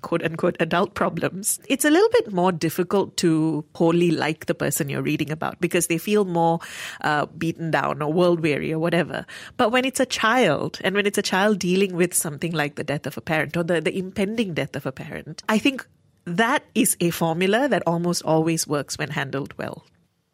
quote 0.01 0.23
unquote 0.23 0.55
adult 0.59 0.93
problems, 0.93 1.59
it's 1.67 1.85
a 1.85 1.89
little 1.89 2.09
bit 2.09 2.33
more 2.33 2.51
difficult 2.51 3.17
to 3.17 3.65
wholly 3.75 4.11
like 4.11 4.45
the 4.45 4.55
person 4.55 4.89
you're 4.89 5.01
reading 5.01 5.31
about 5.31 5.59
because 5.59 5.87
they 5.87 5.97
feel 5.97 6.25
more 6.25 6.59
uh, 7.01 7.25
beaten 7.37 7.71
down 7.71 8.01
or 8.01 8.11
world 8.11 8.39
weary 8.39 8.73
or 8.73 8.79
whatever. 8.79 9.25
But 9.57 9.71
when 9.71 9.85
it's 9.85 9.99
a 9.99 10.05
child 10.05 10.79
and 10.83 10.95
when 10.95 11.05
it's 11.05 11.17
a 11.17 11.23
child 11.23 11.59
dealing 11.59 11.95
with 11.95 12.13
something 12.13 12.51
like 12.51 12.75
the 12.75 12.83
death 12.83 13.05
of 13.05 13.17
a 13.17 13.21
parent 13.21 13.55
or 13.57 13.63
the, 13.63 13.81
the 13.81 13.97
impending 13.97 14.53
death 14.53 14.75
of 14.75 14.85
a 14.85 14.91
parent, 14.91 15.43
I 15.47 15.57
think 15.57 15.87
that 16.25 16.63
is 16.73 16.95
a 16.99 17.09
formula 17.09 17.67
that 17.67 17.83
almost 17.85 18.23
always 18.23 18.67
works 18.67 18.97
when 18.97 19.09
handled 19.09 19.53
well. 19.57 19.85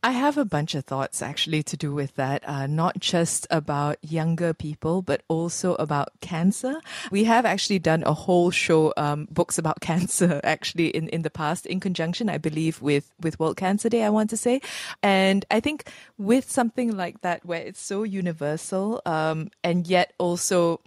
I 0.01 0.12
have 0.12 0.38
a 0.38 0.46
bunch 0.46 0.75
of 0.75 0.86
thoughts 0.86 1.22
actually 1.22 1.62
to 1.63 1.75
do 1.75 1.94
with 1.94 2.15
that, 2.15 2.48
uh, 2.48 2.68
not 2.68 3.00
just 3.00 3.46
about 3.50 3.98
younger 4.01 4.53
people, 4.53 5.01
but 5.01 5.24
also 5.27 5.75
about 5.75 6.10
cancer. 6.22 6.79
We 7.12 7.25
have 7.25 7.46
actually 7.46 7.79
done 7.79 8.03
a 8.06 8.13
whole 8.13 8.50
show, 8.50 8.94
um, 8.96 9.27
books 9.29 9.58
about 9.58 9.82
cancer, 9.82 10.39
actually 10.44 10.88
in, 10.89 11.10
in 11.10 11.24
the 11.24 11.29
past, 11.29 11.65
in 11.65 11.82
conjunction, 11.82 12.29
I 12.29 12.38
believe, 12.38 12.82
with, 12.82 13.12
with 13.20 13.39
World 13.41 13.58
Cancer 13.58 13.89
Day, 13.89 14.03
I 14.03 14.10
want 14.10 14.29
to 14.29 14.38
say. 14.38 14.62
And 15.03 15.46
I 15.51 15.60
think 15.60 15.89
with 16.18 16.50
something 16.50 16.96
like 16.96 17.20
that, 17.22 17.46
where 17.46 17.62
it's 17.62 17.82
so 17.82 18.03
universal, 18.03 19.01
um, 19.06 19.50
and 19.65 19.86
yet 19.86 20.13
also 20.18 20.79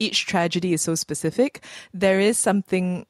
each 0.00 0.26
tragedy 0.26 0.72
is 0.72 0.82
so 0.82 0.96
specific, 0.96 1.62
there 1.94 2.18
is 2.18 2.36
something 2.38 3.06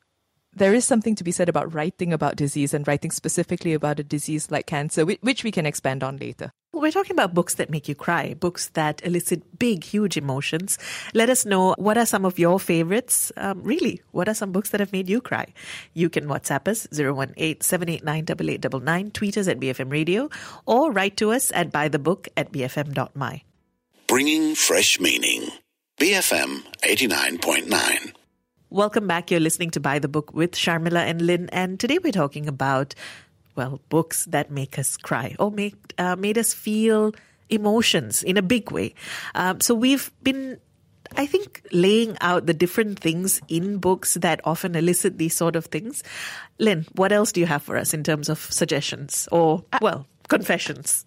there 0.56 0.74
is 0.74 0.84
something 0.84 1.14
to 1.14 1.24
be 1.24 1.30
said 1.30 1.48
about 1.48 1.72
writing 1.74 2.12
about 2.12 2.36
disease 2.36 2.74
and 2.74 2.86
writing 2.88 3.10
specifically 3.10 3.72
about 3.74 4.00
a 4.00 4.04
disease 4.04 4.50
like 4.50 4.66
cancer, 4.66 5.04
which 5.04 5.44
we 5.44 5.52
can 5.52 5.66
expand 5.66 6.02
on 6.02 6.16
later. 6.16 6.50
We're 6.72 6.90
talking 6.90 7.12
about 7.12 7.34
books 7.34 7.54
that 7.54 7.70
make 7.70 7.88
you 7.88 7.94
cry, 7.94 8.34
books 8.34 8.68
that 8.70 9.00
elicit 9.04 9.58
big, 9.58 9.84
huge 9.84 10.16
emotions. 10.16 10.78
Let 11.14 11.30
us 11.30 11.46
know 11.46 11.76
what 11.78 11.96
are 11.96 12.04
some 12.04 12.24
of 12.24 12.36
your 12.38 12.58
favorites. 12.60 13.32
Um, 13.36 13.62
really, 13.62 14.02
what 14.10 14.28
are 14.28 14.34
some 14.34 14.50
books 14.52 14.70
that 14.70 14.80
have 14.80 14.92
made 14.92 15.08
you 15.08 15.20
cry? 15.20 15.46
You 15.94 16.10
can 16.10 16.26
WhatsApp 16.26 16.66
us 16.68 16.86
018-789-8899, 16.88 19.12
tweet 19.12 19.38
us 19.38 19.46
at 19.48 19.60
BFM 19.60 19.90
Radio, 19.90 20.28
or 20.66 20.92
write 20.92 21.16
to 21.18 21.32
us 21.32 21.52
at 21.54 21.72
bythebook 21.72 22.28
at 22.36 22.52
bfm.my. 22.52 23.42
Bringing 24.06 24.54
fresh 24.54 25.00
meaning. 25.00 25.48
BFM 25.98 26.62
89.9. 26.82 28.12
Welcome 28.76 29.06
back. 29.06 29.30
You're 29.30 29.40
listening 29.40 29.70
to 29.70 29.80
By 29.80 30.00
the 30.00 30.06
Book 30.06 30.34
with 30.34 30.52
Sharmila 30.52 30.98
and 30.98 31.22
Lin, 31.22 31.48
and 31.48 31.80
today 31.80 31.96
we're 31.96 32.12
talking 32.12 32.46
about, 32.46 32.94
well, 33.54 33.80
books 33.88 34.26
that 34.26 34.50
make 34.50 34.78
us 34.78 34.98
cry 34.98 35.34
or 35.38 35.50
make 35.50 35.74
uh, 35.96 36.14
made 36.14 36.36
us 36.36 36.52
feel 36.52 37.14
emotions 37.48 38.22
in 38.22 38.36
a 38.36 38.42
big 38.42 38.70
way. 38.70 38.92
Um, 39.34 39.62
so 39.62 39.74
we've 39.74 40.12
been 40.22 40.60
I 41.16 41.24
think 41.24 41.62
laying 41.72 42.18
out 42.20 42.44
the 42.44 42.52
different 42.52 43.00
things 43.00 43.40
in 43.48 43.78
books 43.78 44.12
that 44.20 44.42
often 44.44 44.76
elicit 44.76 45.16
these 45.16 45.34
sort 45.34 45.56
of 45.56 45.64
things. 45.64 46.02
Lin, 46.58 46.84
what 46.96 47.12
else 47.12 47.32
do 47.32 47.40
you 47.40 47.46
have 47.46 47.62
for 47.62 47.78
us 47.78 47.94
in 47.94 48.04
terms 48.04 48.28
of 48.28 48.38
suggestions 48.38 49.26
or, 49.32 49.64
well, 49.80 50.06
confessions? 50.28 51.05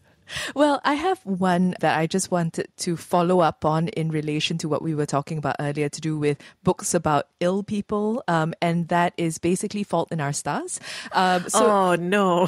Well, 0.55 0.81
I 0.83 0.93
have 0.93 1.19
one 1.25 1.75
that 1.79 1.97
I 1.97 2.07
just 2.07 2.31
wanted 2.31 2.67
to 2.77 2.97
follow 2.97 3.39
up 3.39 3.65
on 3.65 3.87
in 3.89 4.09
relation 4.09 4.57
to 4.59 4.69
what 4.69 4.81
we 4.81 4.95
were 4.95 5.05
talking 5.05 5.37
about 5.37 5.55
earlier 5.59 5.89
to 5.89 6.01
do 6.01 6.17
with 6.17 6.37
books 6.63 6.93
about 6.93 7.27
ill 7.39 7.63
people. 7.63 8.23
Um, 8.27 8.53
and 8.61 8.87
that 8.89 9.13
is 9.17 9.37
basically 9.37 9.83
Fault 9.83 10.11
in 10.11 10.21
Our 10.21 10.33
Stars. 10.33 10.79
Um, 11.11 11.47
so, 11.49 11.65
oh, 11.65 11.95
no. 11.95 12.47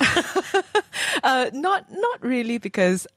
uh, 1.24 1.50
not, 1.54 1.86
not 1.92 2.24
really, 2.24 2.58
because 2.58 3.08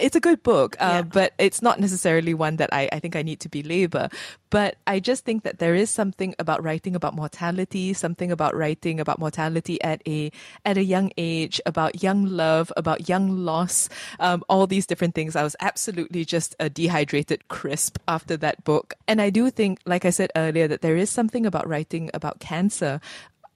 it's 0.00 0.16
a 0.16 0.20
good 0.20 0.42
book, 0.42 0.76
uh, 0.80 0.84
yeah. 0.84 1.02
but 1.02 1.32
it's 1.38 1.62
not 1.62 1.78
necessarily 1.78 2.34
one 2.34 2.56
that 2.56 2.70
I, 2.72 2.88
I 2.92 2.98
think 2.98 3.16
I 3.16 3.22
need 3.22 3.40
to 3.40 3.48
belabor. 3.48 4.08
But 4.50 4.76
I 4.86 4.98
just 4.98 5.24
think 5.24 5.44
that 5.44 5.58
there 5.58 5.74
is 5.74 5.90
something 5.90 6.34
about 6.38 6.62
writing 6.62 6.96
about 6.96 7.14
mortality, 7.14 7.92
something 7.92 8.32
about 8.32 8.56
writing 8.56 8.98
about 8.98 9.18
mortality 9.18 9.80
at 9.82 10.02
a 10.06 10.32
at 10.64 10.76
a 10.76 10.82
young 10.82 11.12
age, 11.16 11.60
about 11.66 12.02
young 12.02 12.26
love, 12.26 12.72
about 12.76 13.08
young 13.08 13.44
loss, 13.44 13.88
um, 14.18 14.42
all 14.48 14.66
these 14.66 14.86
different 14.86 15.14
things. 15.14 15.36
I 15.36 15.44
was 15.44 15.54
absolutely 15.60 16.24
just 16.24 16.56
a 16.58 16.68
dehydrated 16.68 17.46
crisp 17.48 17.98
after 18.08 18.36
that 18.38 18.64
book, 18.64 18.94
and 19.06 19.20
I 19.20 19.30
do 19.30 19.50
think, 19.50 19.78
like 19.86 20.04
I 20.04 20.10
said 20.10 20.32
earlier, 20.34 20.66
that 20.66 20.82
there 20.82 20.96
is 20.96 21.10
something 21.10 21.46
about 21.46 21.68
writing 21.68 22.10
about 22.12 22.40
cancer. 22.40 23.00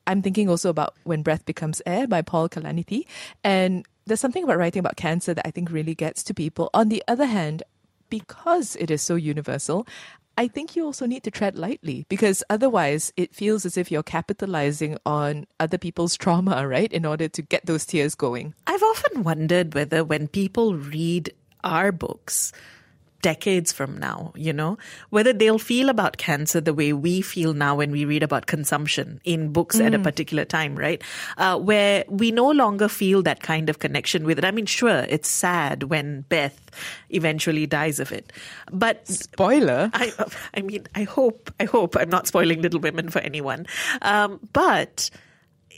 I'm 0.07 0.23
thinking 0.23 0.49
also 0.49 0.69
about 0.69 0.95
When 1.05 1.23
Breath 1.23 1.47
Becomes 1.47 1.81
Air 1.87 2.07
by 2.07 2.23
Paul 2.23 2.49
Kalanithi. 2.49 3.07
And 3.43 3.87
there's 4.07 4.21
something 4.21 4.45
about 4.45 4.59
writing 4.59 4.81
about 4.81 4.97
cancer 4.97 5.35
that 5.35 5.47
I 5.47 5.51
think 5.51 5.71
really 5.71 5.95
gets 5.95 6.23
to 6.25 6.35
people. 6.35 6.71
On 6.75 6.89
the 6.89 7.03
other 7.09 7.27
hand, 7.27 7.63
because 8.11 8.77
it 8.77 8.91
is 8.91 9.03
so 9.03 9.15
universal, 9.15 9.87
I 10.37 10.49
think 10.49 10.75
you 10.75 10.85
also 10.85 11.07
need 11.07 11.23
to 11.25 11.31
tread 11.31 11.57
lightly 11.57 12.07
because 12.09 12.43
otherwise 12.51 13.13
it 13.17 13.35
feels 13.35 13.65
as 13.65 13.77
if 13.77 13.91
you're 13.91 14.03
capitalizing 14.03 14.99
on 15.07 15.47
other 15.61 15.79
people's 15.79 16.17
trauma, 16.17 16.67
right? 16.77 16.93
In 16.93 17.07
order 17.07 17.29
to 17.29 17.43
get 17.43 17.67
those 17.67 17.85
tears 17.85 18.15
going. 18.15 18.55
I've 18.67 18.83
often 18.83 19.23
wondered 19.23 19.75
whether 19.75 20.05
when 20.05 20.29
people 20.29 20.75
read 20.75 21.33
our 21.63 21.93
books, 21.93 22.53
decades 23.25 23.73
from 23.73 23.97
now, 23.97 24.35
you 24.37 24.53
know, 24.53 24.77
whether 25.09 25.33
they'll 25.33 25.59
feel 25.59 25.89
about 25.89 26.19
cancer 26.19 26.61
the 26.61 26.75
way 26.75 26.93
we 26.93 27.23
feel 27.23 27.55
now 27.55 27.75
when 27.75 27.91
we 27.91 28.05
read 28.05 28.23
about 28.23 28.45
consumption 28.45 29.19
in 29.25 29.51
books 29.51 29.79
mm. 29.79 29.87
at 29.87 29.95
a 29.95 29.99
mm. 29.99 30.03
particular 30.03 30.45
time, 30.45 30.77
right? 30.77 31.03
Uh, 31.39 31.59
where 31.59 32.05
we 32.11 32.31
no 32.31 32.51
longer 32.51 32.87
feel 32.87 33.23
that 33.23 33.43
kind 33.43 33.71
of 33.71 33.79
connection 33.79 34.27
with 34.27 34.37
it. 34.37 34.45
I 34.45 34.51
mean, 34.51 34.67
sure, 34.67 35.07
it's 35.09 35.31
sad 35.31 35.85
when 35.85 36.27
Beth 36.29 36.71
eventually 37.09 37.67
dies 37.67 37.99
of 37.99 38.13
it, 38.13 38.31
but 38.71 39.09
spoiler. 39.09 39.91
I, 39.95 40.13
I 40.53 40.61
mean, 40.61 40.87
I 40.95 41.05
hope, 41.05 41.51
I 41.59 41.65
hope 41.65 41.97
I'm 41.97 42.11
not 42.11 42.27
spoiling 42.27 42.61
Little 42.61 42.81
Women 42.81 43.09
for 43.09 43.21
anyone. 43.21 43.65
Um, 44.03 44.39
but 44.53 45.09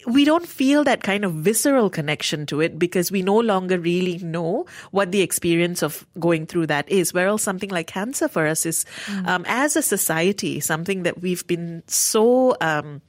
we 0.06 0.24
don't 0.24 0.46
feel 0.46 0.84
that 0.84 1.02
kind 1.02 1.24
of 1.24 1.34
visceral 1.34 1.90
connection 1.90 2.46
to 2.46 2.60
it 2.60 2.78
because 2.78 3.10
we 3.10 3.22
no 3.22 3.38
longer 3.38 3.78
really 3.78 4.18
know 4.18 4.66
what 4.92 5.10
the 5.10 5.20
experience 5.20 5.82
of 5.82 6.06
going 6.18 6.46
through 6.46 6.68
that 6.68 6.88
is. 6.88 7.12
Whereas 7.12 7.42
something 7.42 7.70
like 7.70 7.88
cancer 7.88 8.28
for 8.28 8.46
us 8.46 8.64
is, 8.64 8.86
mm. 9.06 9.26
um, 9.26 9.44
as 9.48 9.76
a 9.76 9.82
society, 9.82 10.60
something 10.60 11.02
that 11.02 11.20
we've 11.20 11.46
been 11.46 11.82
so, 11.86 12.56
um, 12.60 13.02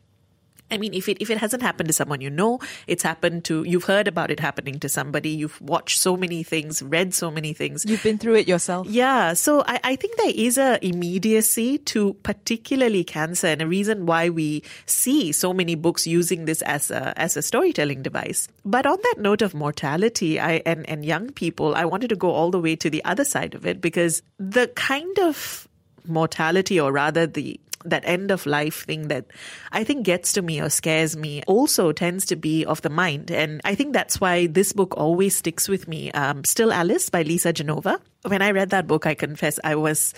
I 0.70 0.78
mean, 0.78 0.94
if 0.94 1.08
it 1.08 1.18
if 1.22 1.30
it 1.30 1.38
hasn't 1.38 1.64
happened 1.64 1.88
to 1.88 1.94
someone 1.94 2.22
you 2.22 2.30
know, 2.30 2.60
it's 2.88 3.04
happened 3.04 3.46
to 3.46 3.64
you've 3.64 3.86
heard 3.86 4.08
about 4.08 4.32
it 4.32 4.40
happening 4.40 4.80
to 4.80 4.90
somebody. 4.90 5.30
You've 5.30 5.60
watched 5.62 6.00
so 6.00 6.18
many 6.18 6.44
things, 6.44 6.82
read 6.82 7.14
so 7.14 7.32
many 7.32 7.54
things. 7.54 7.86
You've 7.86 8.04
been 8.04 8.18
through 8.18 8.36
it 8.36 8.48
yourself. 8.48 8.88
Yeah. 8.88 9.34
So 9.34 9.64
I, 9.66 9.80
I 9.84 9.96
think 9.96 10.18
there 10.18 10.34
is 10.36 10.58
a 10.58 10.86
immediacy 10.86 11.78
to 11.80 12.14
particularly 12.16 13.04
cancer, 13.04 13.48
and 13.48 13.62
a 13.62 13.68
reason 13.68 14.06
why 14.06 14.30
we 14.30 14.64
see 14.86 15.32
so 15.32 15.54
many 15.54 15.76
books 15.76 16.06
using 16.06 16.46
this 16.46 16.62
as 16.64 16.92
a 16.92 17.18
as 17.18 17.38
a 17.38 17.42
storytelling 17.42 18.02
device. 18.02 18.48
But 18.66 18.86
on 18.86 18.98
that 19.02 19.16
note 19.20 19.42
of 19.42 19.54
mortality, 19.54 20.40
I 20.40 20.62
and 20.66 20.88
and 20.90 21.06
young 21.06 21.30
people, 21.32 21.76
I 21.76 21.86
wanted 21.86 22.10
to 22.10 22.16
go 22.16 22.32
all 22.32 22.52
the 22.52 22.60
way 22.60 22.76
to 22.76 22.90
the 22.90 23.04
other 23.06 23.24
side 23.24 23.56
of 23.56 23.66
it 23.66 23.80
because 23.80 24.22
the 24.38 24.68
kind 24.68 25.18
of 25.20 25.68
mortality, 26.08 26.80
or 26.80 26.92
rather 26.92 27.28
the 27.28 27.60
that 27.90 28.04
end 28.06 28.32
of 28.32 28.46
life 28.46 28.86
thing 28.86 29.08
that 29.08 29.26
I 29.72 29.84
think 29.84 30.06
gets 30.06 30.34
to 30.34 30.42
me 30.42 30.62
or 30.62 30.70
scares 30.70 31.16
me 31.16 31.44
also 31.48 31.92
tends 31.92 32.26
to 32.28 32.36
be 32.36 32.66
of 32.66 32.82
the 32.82 32.90
mind. 32.90 33.32
And 33.32 33.62
I 33.64 33.76
think 33.76 33.94
that's 33.94 34.20
why 34.22 34.48
this 34.48 34.74
book 34.74 34.96
always 34.98 35.36
sticks 35.36 35.68
with 35.68 35.88
me. 35.88 36.12
Um, 36.12 36.44
Still 36.44 36.72
Alice 36.72 37.10
by 37.10 37.24
Lisa 37.24 37.54
Genova. 37.54 38.00
When 38.24 38.42
I 38.42 38.52
read 38.52 38.72
that 38.72 38.88
book, 38.88 39.06
I 39.06 39.14
confess 39.14 39.60
I 39.64 39.76
was 39.76 40.14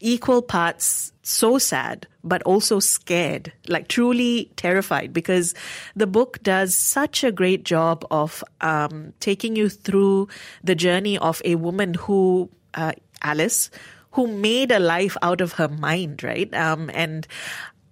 equal 0.00 0.42
parts 0.42 1.12
so 1.22 1.56
sad, 1.56 2.06
but 2.22 2.42
also 2.42 2.78
scared, 2.78 3.52
like 3.68 3.88
truly 3.88 4.50
terrified, 4.56 5.12
because 5.12 5.54
the 5.96 6.06
book 6.06 6.42
does 6.42 6.74
such 6.74 7.24
a 7.24 7.32
great 7.32 7.64
job 7.64 8.04
of 8.10 8.44
um, 8.60 9.14
taking 9.20 9.56
you 9.56 9.70
through 9.70 10.28
the 10.62 10.74
journey 10.74 11.16
of 11.16 11.40
a 11.44 11.54
woman 11.54 11.94
who, 11.94 12.50
uh, 12.74 12.92
Alice, 13.22 13.70
who 14.14 14.26
made 14.26 14.70
a 14.70 14.78
life 14.78 15.16
out 15.22 15.40
of 15.40 15.52
her 15.52 15.68
mind, 15.68 16.22
right? 16.22 16.52
Um, 16.54 16.90
and 16.94 17.26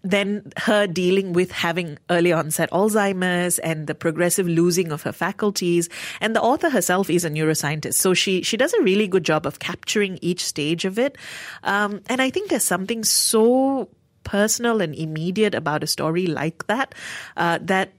then 0.04 0.50
her 0.56 0.86
dealing 0.86 1.32
with 1.32 1.52
having 1.52 1.98
early 2.10 2.32
onset 2.32 2.70
Alzheimer's 2.70 3.58
and 3.60 3.86
the 3.86 3.94
progressive 3.94 4.48
losing 4.48 4.90
of 4.90 5.02
her 5.02 5.12
faculties. 5.12 5.88
And 6.20 6.34
the 6.34 6.42
author 6.42 6.70
herself 6.70 7.08
is 7.08 7.24
a 7.24 7.30
neuroscientist. 7.30 7.94
So 7.94 8.14
she, 8.14 8.42
she 8.42 8.56
does 8.56 8.72
a 8.74 8.82
really 8.82 9.06
good 9.06 9.24
job 9.24 9.46
of 9.46 9.58
capturing 9.58 10.18
each 10.22 10.44
stage 10.44 10.84
of 10.84 10.98
it. 10.98 11.18
Um, 11.62 12.00
and 12.06 12.20
I 12.20 12.30
think 12.30 12.50
there's 12.50 12.64
something 12.64 13.04
so 13.04 13.88
personal 14.24 14.80
and 14.80 14.94
immediate 14.94 15.54
about 15.54 15.84
a 15.84 15.86
story 15.86 16.26
like 16.26 16.66
that, 16.66 16.94
uh, 17.36 17.58
that 17.62 17.92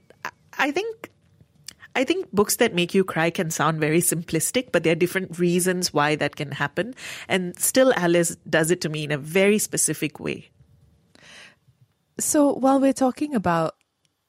I 0.58 0.70
think 0.70 1.10
I 1.94 2.04
think 2.04 2.30
books 2.32 2.56
that 2.56 2.74
make 2.74 2.94
you 2.94 3.04
cry 3.04 3.30
can 3.30 3.50
sound 3.50 3.80
very 3.80 4.00
simplistic, 4.00 4.72
but 4.72 4.82
there 4.82 4.92
are 4.92 4.96
different 4.96 5.38
reasons 5.38 5.92
why 5.92 6.16
that 6.16 6.36
can 6.36 6.50
happen. 6.50 6.94
And 7.28 7.58
still, 7.58 7.92
Alice 7.96 8.36
does 8.48 8.70
it 8.70 8.80
to 8.82 8.88
me 8.88 9.04
in 9.04 9.12
a 9.12 9.18
very 9.18 9.58
specific 9.58 10.18
way. 10.18 10.50
So, 12.18 12.52
while 12.54 12.80
we're 12.80 12.92
talking 12.92 13.34
about 13.34 13.74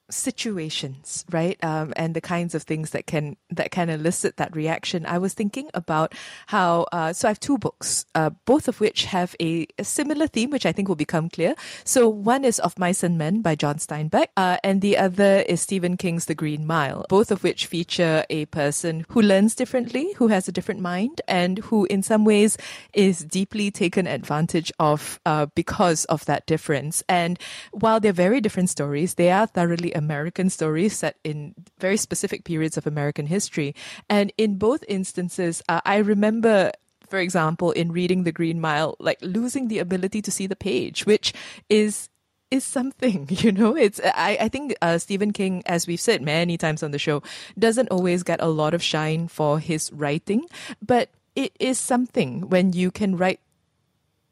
situations, 0.10 1.26
right? 1.32 1.62
Um, 1.64 1.94
and 1.96 2.14
the 2.14 2.22
kinds 2.22 2.54
of 2.56 2.64
things 2.64 2.92
that 2.92 3.08
can 3.08 3.38
that 3.50 3.72
can 3.72 3.90
elicit 3.90 4.38
that 4.38 4.56
reaction. 4.56 5.06
I 5.06 5.18
was 5.18 5.34
thinking 5.34 5.70
about 5.74 6.14
how. 6.48 6.86
Uh, 6.92 7.14
so 7.14 7.28
I 7.28 7.32
have 7.32 7.40
two 7.40 7.58
books, 7.58 8.06
uh, 8.16 8.30
both 8.46 8.68
of 8.68 8.80
which 8.80 9.06
have 9.06 9.36
a, 9.42 9.68
a, 9.80 9.84
similar 9.84 10.28
theme, 10.28 10.50
which 10.50 10.66
I 10.66 10.72
think 10.72 10.88
will 10.88 10.96
become 10.96 11.30
clear. 11.30 11.56
So 11.84 12.08
one 12.08 12.46
is 12.46 12.60
Of 12.60 12.78
Mice 12.78 13.04
and 13.04 13.18
Men 13.18 13.42
by 13.42 13.56
John 13.56 13.76
Steinbeck, 13.76 14.28
uh, 14.38 14.58
and 14.64 14.82
the 14.82 14.98
other 14.98 15.44
is 15.48 15.62
Stephen 15.62 15.98
King's 15.98 16.26
The 16.26 16.36
Green 16.36 16.66
Mile. 16.66 17.06
Both 17.10 17.32
of 17.32 17.44
which 17.44 17.66
feature 17.66 18.26
a 18.30 18.46
person 18.48 19.06
who 19.10 19.22
learns 19.22 19.56
differently, 19.56 20.14
who 20.14 20.28
has 20.28 20.48
a 20.48 20.52
different 20.52 20.82
mind, 20.82 21.22
and 21.28 21.60
who, 21.60 21.86
in 21.86 22.04
some 22.04 22.26
ways, 22.26 22.58
is 22.94 23.20
deeply 23.20 23.72
taken 23.72 24.08
advantage 24.08 24.72
of 24.80 25.20
uh, 25.26 25.48
because 25.56 26.06
of 26.06 26.26
that 26.26 26.46
difference. 26.46 27.04
And 27.10 27.40
while 27.72 28.00
they're 28.00 28.12
very 28.12 28.42
different 28.42 28.70
stories, 28.70 29.16
they 29.16 29.32
are 29.32 29.48
thoroughly 29.48 29.95
American 29.96 30.50
stories 30.50 30.96
set 30.96 31.18
in 31.24 31.56
very 31.80 31.98
specific 31.98 32.44
periods 32.44 32.78
of 32.78 32.86
American 32.86 33.26
history. 33.26 33.74
And 34.10 34.32
in 34.38 34.58
both 34.58 34.84
instances, 34.88 35.62
uh, 35.70 35.82
I 35.86 35.98
remember 35.98 36.72
for 37.08 37.20
example, 37.20 37.72
in 37.72 37.92
reading 37.92 38.24
The 38.24 38.32
Green 38.32 38.60
Mile, 38.60 38.96
like 39.00 39.20
losing 39.22 39.68
the 39.68 39.80
ability 39.80 40.22
to 40.24 40.32
see 40.32 40.48
the 40.48 40.56
page, 40.56 41.06
which 41.06 41.34
is 41.70 42.10
is 42.52 42.64
something, 42.64 43.28
you 43.30 43.52
know. 43.52 43.76
It's 43.76 44.02
I 44.04 44.38
I 44.42 44.50
think 44.50 44.76
uh, 44.82 44.98
Stephen 44.98 45.32
King, 45.32 45.64
as 45.66 45.88
we've 45.88 46.02
said 46.02 46.22
many 46.22 46.58
times 46.58 46.84
on 46.84 46.92
the 46.92 47.00
show, 47.00 47.22
doesn't 47.58 47.90
always 47.90 48.24
get 48.24 48.42
a 48.42 48.48
lot 48.48 48.74
of 48.74 48.84
shine 48.84 49.28
for 49.28 49.60
his 49.60 49.92
writing, 49.94 50.46
but 50.82 51.10
it 51.36 51.56
is 51.60 51.78
something 51.80 52.50
when 52.50 52.74
you 52.74 52.92
can 52.92 53.18
write 53.18 53.40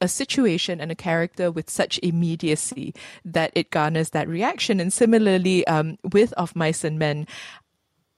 a 0.03 0.07
situation 0.10 0.81
and 0.81 0.91
a 0.91 0.95
character 0.95 1.50
with 1.50 1.69
such 1.69 1.98
immediacy 2.03 2.93
that 3.24 3.51
it 3.55 3.72
garners 3.72 4.10
that 4.10 4.27
reaction. 4.27 4.81
And 4.81 4.91
similarly, 4.91 5.65
um, 5.65 5.98
with 6.12 6.33
Of 6.33 6.57
Mice 6.57 6.83
and 6.83 7.00
Men, 7.00 7.25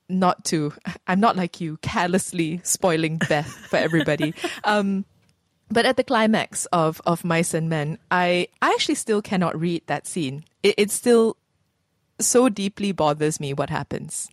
not 0.10 0.44
to, 0.46 0.74
I'm 1.08 1.20
not 1.20 1.36
like 1.36 1.62
you, 1.62 1.78
callously 1.78 2.60
spoiling 2.64 3.20
Beth 3.30 3.48
for 3.70 3.78
everybody. 3.78 4.34
um, 4.64 5.06
but 5.70 5.86
at 5.86 5.96
the 5.96 6.04
climax 6.04 6.66
of, 6.74 7.02
of 7.06 7.24
Mice 7.24 7.54
and 7.54 7.70
Men, 7.70 8.00
I, 8.10 8.48
I 8.64 8.72
actually 8.72 8.96
still 8.96 9.22
cannot 9.22 9.60
read 9.60 9.84
that 9.86 10.08
scene. 10.08 10.44
It, 10.64 10.74
it 10.80 10.92
still 10.92 11.38
so 12.20 12.50
deeply 12.50 12.94
bothers 12.94 13.40
me 13.40 13.54
what 13.54 13.70
happens. 13.70 14.28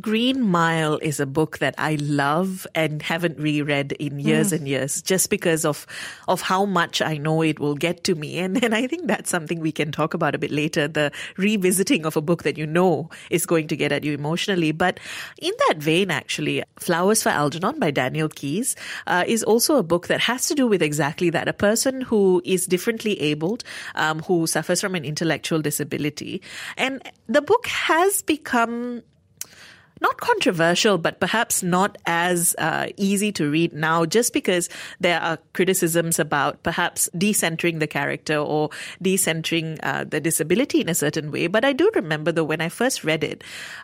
Green 0.00 0.42
Mile 0.42 0.98
is 1.00 1.18
a 1.18 1.24
book 1.24 1.58
that 1.58 1.74
I 1.78 1.96
love 1.96 2.66
and 2.74 3.00
haven't 3.00 3.38
reread 3.38 3.92
in 3.92 4.20
years 4.20 4.50
mm. 4.50 4.58
and 4.58 4.68
years 4.68 5.00
just 5.00 5.30
because 5.30 5.64
of 5.64 5.86
of 6.28 6.42
how 6.42 6.66
much 6.66 7.00
I 7.00 7.16
know 7.16 7.40
it 7.42 7.58
will 7.58 7.74
get 7.74 8.04
to 8.04 8.14
me. 8.14 8.38
And, 8.38 8.62
and 8.62 8.74
I 8.74 8.86
think 8.86 9.06
that's 9.06 9.30
something 9.30 9.60
we 9.60 9.72
can 9.72 9.90
talk 9.90 10.12
about 10.12 10.34
a 10.34 10.38
bit 10.38 10.50
later, 10.50 10.88
the 10.88 11.10
revisiting 11.38 12.04
of 12.04 12.16
a 12.16 12.20
book 12.20 12.42
that 12.42 12.58
you 12.58 12.66
know 12.66 13.08
is 13.30 13.46
going 13.46 13.66
to 13.68 13.76
get 13.76 13.90
at 13.90 14.04
you 14.04 14.12
emotionally. 14.12 14.72
But 14.72 15.00
in 15.40 15.52
that 15.68 15.78
vein, 15.78 16.10
actually, 16.10 16.62
Flowers 16.78 17.22
for 17.22 17.30
Algernon 17.30 17.78
by 17.78 17.90
Daniel 17.90 18.28
Keyes 18.28 18.76
uh, 19.06 19.24
is 19.26 19.42
also 19.42 19.76
a 19.76 19.82
book 19.82 20.08
that 20.08 20.20
has 20.20 20.48
to 20.48 20.54
do 20.54 20.66
with 20.66 20.82
exactly 20.82 21.30
that. 21.30 21.48
A 21.48 21.54
person 21.54 22.02
who 22.02 22.42
is 22.44 22.66
differently 22.66 23.18
abled, 23.20 23.64
um, 23.94 24.20
who 24.20 24.46
suffers 24.46 24.82
from 24.82 24.94
an 24.94 25.04
intellectual 25.04 25.62
disability. 25.62 26.42
And 26.76 27.02
the 27.26 27.42
book 27.42 27.66
has 27.66 28.20
become 28.22 29.02
not 30.00 30.16
controversial, 30.18 30.98
but 30.98 31.20
perhaps 31.20 31.62
not 31.62 31.98
as 32.06 32.54
uh, 32.58 32.86
easy 32.96 33.32
to 33.32 33.50
read 33.50 33.72
now, 33.72 34.04
just 34.04 34.32
because 34.32 34.68
there 35.00 35.20
are 35.20 35.38
criticisms 35.52 36.18
about 36.18 36.62
perhaps 36.62 37.08
decentering 37.16 37.78
the 37.78 37.86
character 37.86 38.36
or 38.36 38.70
decentering 39.02 39.78
uh, 39.82 40.04
the 40.04 40.20
disability 40.20 40.80
in 40.80 40.88
a 40.88 40.94
certain 40.94 41.30
way. 41.30 41.46
But 41.46 41.64
I 41.64 41.72
do 41.72 41.90
remember, 41.94 42.32
though, 42.32 42.44
when 42.44 42.60
I 42.60 42.68
first 42.68 43.04
read 43.04 43.24
it, 43.24 43.42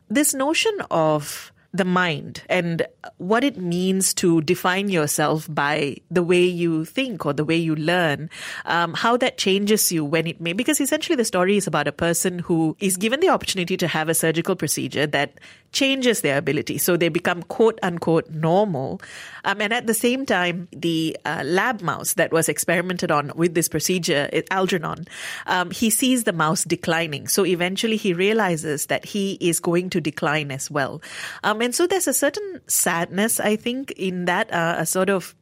this 0.08 0.34
notion 0.34 0.76
of 0.90 1.52
the 1.74 1.84
mind 1.84 2.40
and 2.48 2.86
what 3.18 3.42
it 3.42 3.58
means 3.58 4.14
to 4.14 4.40
define 4.42 4.88
yourself 4.88 5.52
by 5.52 5.96
the 6.08 6.22
way 6.22 6.42
you 6.42 6.84
think 6.84 7.26
or 7.26 7.32
the 7.32 7.44
way 7.44 7.56
you 7.56 7.74
learn, 7.74 8.30
um, 8.64 8.94
how 8.94 9.16
that 9.16 9.36
changes 9.36 9.90
you 9.90 10.04
when 10.04 10.28
it 10.28 10.40
may, 10.40 10.52
because 10.52 10.80
essentially 10.80 11.16
the 11.16 11.24
story 11.24 11.56
is 11.56 11.66
about 11.66 11.88
a 11.88 11.92
person 11.92 12.38
who 12.38 12.76
is 12.78 12.96
given 12.96 13.18
the 13.18 13.28
opportunity 13.28 13.76
to 13.76 13.88
have 13.88 14.08
a 14.08 14.14
surgical 14.14 14.54
procedure 14.54 15.04
that 15.04 15.40
changes 15.72 16.20
their 16.20 16.38
ability. 16.38 16.78
So 16.78 16.96
they 16.96 17.08
become 17.08 17.42
quote 17.42 17.80
unquote 17.82 18.30
normal. 18.30 19.00
Um, 19.44 19.60
and 19.60 19.72
at 19.72 19.88
the 19.88 19.94
same 19.94 20.24
time, 20.24 20.68
the 20.70 21.16
uh, 21.24 21.42
lab 21.44 21.82
mouse 21.82 22.14
that 22.14 22.32
was 22.32 22.48
experimented 22.48 23.10
on 23.10 23.32
with 23.34 23.54
this 23.54 23.68
procedure, 23.68 24.30
Algernon, 24.52 25.06
um, 25.46 25.72
he 25.72 25.90
sees 25.90 26.22
the 26.22 26.32
mouse 26.32 26.62
declining. 26.62 27.26
So 27.26 27.44
eventually 27.44 27.96
he 27.96 28.12
realizes 28.14 28.86
that 28.86 29.04
he 29.04 29.32
is 29.40 29.58
going 29.58 29.90
to 29.90 30.00
decline 30.00 30.52
as 30.52 30.70
well. 30.70 31.02
Um, 31.42 31.63
and 31.64 31.74
so 31.74 31.86
there's 31.86 32.06
a 32.06 32.12
certain 32.12 32.60
sadness, 32.66 33.40
I 33.40 33.56
think, 33.56 33.92
in 33.92 34.26
that, 34.26 34.52
uh, 34.52 34.74
a 34.76 34.84
sort 34.84 35.08
of 35.08 35.34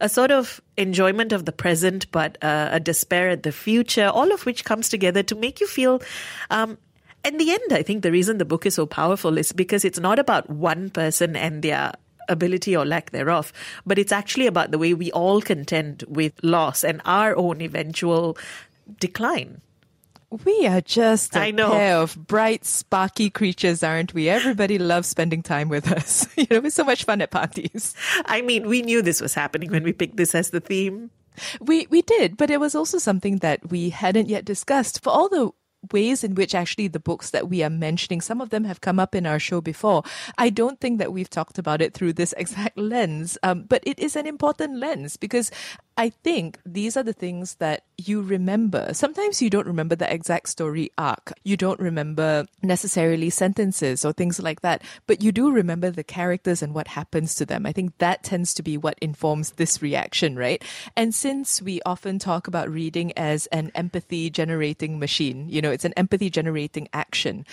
a 0.00 0.08
sort 0.08 0.30
of 0.30 0.62
enjoyment 0.78 1.30
of 1.30 1.44
the 1.44 1.52
present, 1.52 2.10
but 2.10 2.38
uh, 2.42 2.70
a 2.72 2.80
despair 2.80 3.28
at 3.28 3.42
the 3.42 3.52
future, 3.52 4.06
all 4.06 4.32
of 4.32 4.46
which 4.46 4.64
comes 4.64 4.88
together 4.88 5.22
to 5.24 5.34
make 5.34 5.60
you 5.60 5.66
feel. 5.66 6.00
Um, 6.48 6.78
in 7.22 7.36
the 7.36 7.50
end, 7.50 7.70
I 7.70 7.82
think 7.82 8.02
the 8.02 8.10
reason 8.10 8.38
the 8.38 8.46
book 8.46 8.64
is 8.64 8.76
so 8.76 8.86
powerful 8.86 9.36
is 9.36 9.52
because 9.52 9.84
it's 9.84 9.98
not 9.98 10.18
about 10.18 10.48
one 10.48 10.88
person 10.88 11.36
and 11.36 11.60
their 11.60 11.92
ability 12.30 12.74
or 12.74 12.86
lack 12.86 13.10
thereof, 13.10 13.52
but 13.84 13.98
it's 13.98 14.12
actually 14.12 14.46
about 14.46 14.70
the 14.70 14.78
way 14.78 14.94
we 14.94 15.12
all 15.12 15.42
contend 15.42 16.02
with 16.08 16.32
loss 16.42 16.82
and 16.82 17.02
our 17.04 17.36
own 17.36 17.60
eventual 17.60 18.38
decline. 19.00 19.60
We 20.30 20.66
are 20.66 20.82
just 20.82 21.34
a 21.34 21.40
I 21.40 21.50
know. 21.52 21.70
pair 21.70 21.96
of 21.96 22.14
bright, 22.26 22.66
sparky 22.66 23.30
creatures, 23.30 23.82
aren't 23.82 24.12
we? 24.12 24.28
Everybody 24.28 24.78
loves 24.78 25.08
spending 25.08 25.42
time 25.42 25.70
with 25.70 25.90
us. 25.90 26.26
you 26.36 26.46
know, 26.50 26.58
it's 26.58 26.76
so 26.76 26.84
much 26.84 27.04
fun 27.04 27.22
at 27.22 27.30
parties. 27.30 27.94
I 28.26 28.42
mean, 28.42 28.68
we 28.68 28.82
knew 28.82 29.00
this 29.00 29.22
was 29.22 29.32
happening 29.32 29.70
when 29.70 29.84
we 29.84 29.92
picked 29.94 30.18
this 30.18 30.34
as 30.34 30.50
the 30.50 30.60
theme. 30.60 31.10
We 31.60 31.86
we 31.88 32.02
did, 32.02 32.36
but 32.36 32.50
it 32.50 32.60
was 32.60 32.74
also 32.74 32.98
something 32.98 33.38
that 33.38 33.70
we 33.70 33.90
hadn't 33.90 34.28
yet 34.28 34.44
discussed. 34.44 35.02
For 35.02 35.10
all 35.10 35.28
the 35.28 35.52
ways 35.92 36.24
in 36.24 36.34
which 36.34 36.54
actually 36.54 36.88
the 36.88 37.00
books 37.00 37.30
that 37.30 37.48
we 37.48 37.62
are 37.62 37.70
mentioning, 37.70 38.20
some 38.20 38.40
of 38.40 38.50
them 38.50 38.64
have 38.64 38.80
come 38.80 38.98
up 38.98 39.14
in 39.14 39.26
our 39.26 39.38
show 39.38 39.60
before. 39.60 40.02
I 40.36 40.50
don't 40.50 40.80
think 40.80 40.98
that 40.98 41.12
we've 41.12 41.30
talked 41.30 41.58
about 41.58 41.80
it 41.80 41.94
through 41.94 42.14
this 42.14 42.32
exact 42.36 42.76
lens, 42.76 43.38
um, 43.42 43.64
but 43.68 43.82
it 43.86 43.98
is 43.98 44.16
an 44.16 44.26
important 44.26 44.78
lens 44.78 45.16
because 45.16 45.50
I 45.98 46.10
think 46.10 46.60
these 46.64 46.96
are 46.96 47.02
the 47.02 47.12
things 47.12 47.56
that 47.56 47.82
you 47.96 48.22
remember. 48.22 48.94
Sometimes 48.94 49.42
you 49.42 49.50
don't 49.50 49.66
remember 49.66 49.96
the 49.96 50.10
exact 50.10 50.48
story 50.48 50.92
arc. 50.96 51.32
You 51.42 51.56
don't 51.56 51.80
remember 51.80 52.46
necessarily 52.62 53.30
sentences 53.30 54.04
or 54.04 54.12
things 54.12 54.38
like 54.40 54.60
that, 54.60 54.82
but 55.08 55.24
you 55.24 55.32
do 55.32 55.50
remember 55.50 55.90
the 55.90 56.04
characters 56.04 56.62
and 56.62 56.72
what 56.72 56.86
happens 56.86 57.34
to 57.34 57.44
them. 57.44 57.66
I 57.66 57.72
think 57.72 57.98
that 57.98 58.22
tends 58.22 58.54
to 58.54 58.62
be 58.62 58.78
what 58.78 58.96
informs 59.02 59.50
this 59.52 59.82
reaction, 59.82 60.36
right? 60.36 60.62
And 60.94 61.12
since 61.12 61.60
we 61.60 61.82
often 61.84 62.20
talk 62.20 62.46
about 62.46 62.70
reading 62.70 63.10
as 63.16 63.46
an 63.46 63.72
empathy 63.74 64.30
generating 64.30 65.00
machine, 65.00 65.48
you 65.48 65.60
know, 65.60 65.72
it's 65.72 65.84
an 65.84 65.94
empathy 65.96 66.30
generating 66.30 66.88
action. 66.92 67.44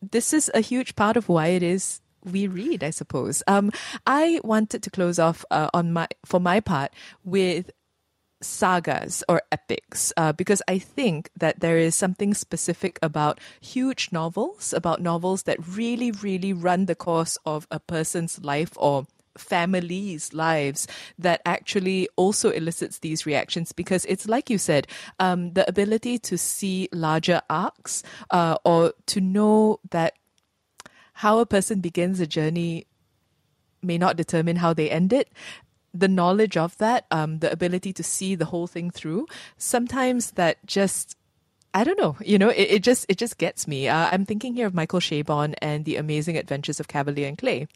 This 0.00 0.32
is 0.32 0.48
a 0.54 0.60
huge 0.60 0.94
part 0.94 1.16
of 1.16 1.28
why 1.28 1.48
it 1.48 1.64
is 1.64 2.00
we 2.24 2.46
read, 2.46 2.84
I 2.84 2.90
suppose. 2.90 3.42
Um, 3.46 3.72
I 4.06 4.40
wanted 4.44 4.82
to 4.82 4.90
close 4.90 5.18
off 5.18 5.44
uh, 5.50 5.70
on 5.72 5.92
my 5.92 6.06
for 6.24 6.38
my 6.38 6.60
part 6.60 6.92
with 7.24 7.70
sagas 8.40 9.22
or 9.28 9.42
epics 9.52 10.12
uh, 10.16 10.32
because 10.32 10.62
I 10.66 10.78
think 10.78 11.30
that 11.36 11.60
there 11.60 11.78
is 11.78 11.94
something 11.94 12.34
specific 12.34 12.98
about 13.02 13.38
huge 13.60 14.10
novels, 14.12 14.72
about 14.72 15.00
novels 15.00 15.44
that 15.44 15.58
really, 15.66 16.10
really 16.10 16.52
run 16.52 16.86
the 16.86 16.94
course 16.94 17.36
of 17.44 17.66
a 17.70 17.78
person's 17.78 18.42
life 18.42 18.72
or 18.76 19.06
families' 19.36 20.34
lives 20.34 20.86
that 21.18 21.40
actually 21.44 22.08
also 22.16 22.50
elicits 22.50 22.98
these 22.98 23.26
reactions 23.26 23.72
because 23.72 24.04
it's 24.06 24.28
like 24.28 24.50
you 24.50 24.58
said, 24.58 24.86
um, 25.18 25.52
the 25.52 25.68
ability 25.68 26.18
to 26.18 26.36
see 26.36 26.88
larger 26.92 27.40
arcs 27.48 28.02
uh, 28.30 28.56
or 28.64 28.92
to 29.06 29.20
know 29.20 29.80
that 29.90 30.14
how 31.14 31.38
a 31.38 31.46
person 31.46 31.80
begins 31.80 32.20
a 32.20 32.26
journey 32.26 32.86
may 33.82 33.98
not 33.98 34.16
determine 34.16 34.56
how 34.56 34.74
they 34.74 34.90
end 34.90 35.12
it 35.12 35.28
the 35.92 36.08
knowledge 36.08 36.56
of 36.56 36.76
that, 36.78 37.06
um, 37.10 37.38
the 37.38 37.50
ability 37.52 37.92
to 37.94 38.02
see 38.02 38.34
the 38.34 38.46
whole 38.46 38.66
thing 38.66 38.90
through, 38.90 39.26
sometimes 39.56 40.32
that 40.32 40.64
just 40.66 41.16
I 41.72 41.84
don't 41.84 41.98
know. 41.98 42.16
You 42.24 42.36
know, 42.36 42.48
it, 42.48 42.62
it 42.62 42.82
just 42.82 43.06
it 43.08 43.16
just 43.16 43.38
gets 43.38 43.68
me. 43.68 43.88
Uh, 43.88 44.08
I'm 44.10 44.24
thinking 44.24 44.54
here 44.54 44.66
of 44.66 44.74
Michael 44.74 44.98
Chabon 44.98 45.54
and 45.62 45.84
the 45.84 45.96
Amazing 45.96 46.36
Adventures 46.36 46.80
of 46.80 46.88
Kavalier 46.88 47.28
and 47.28 47.38
Clay, 47.38 47.68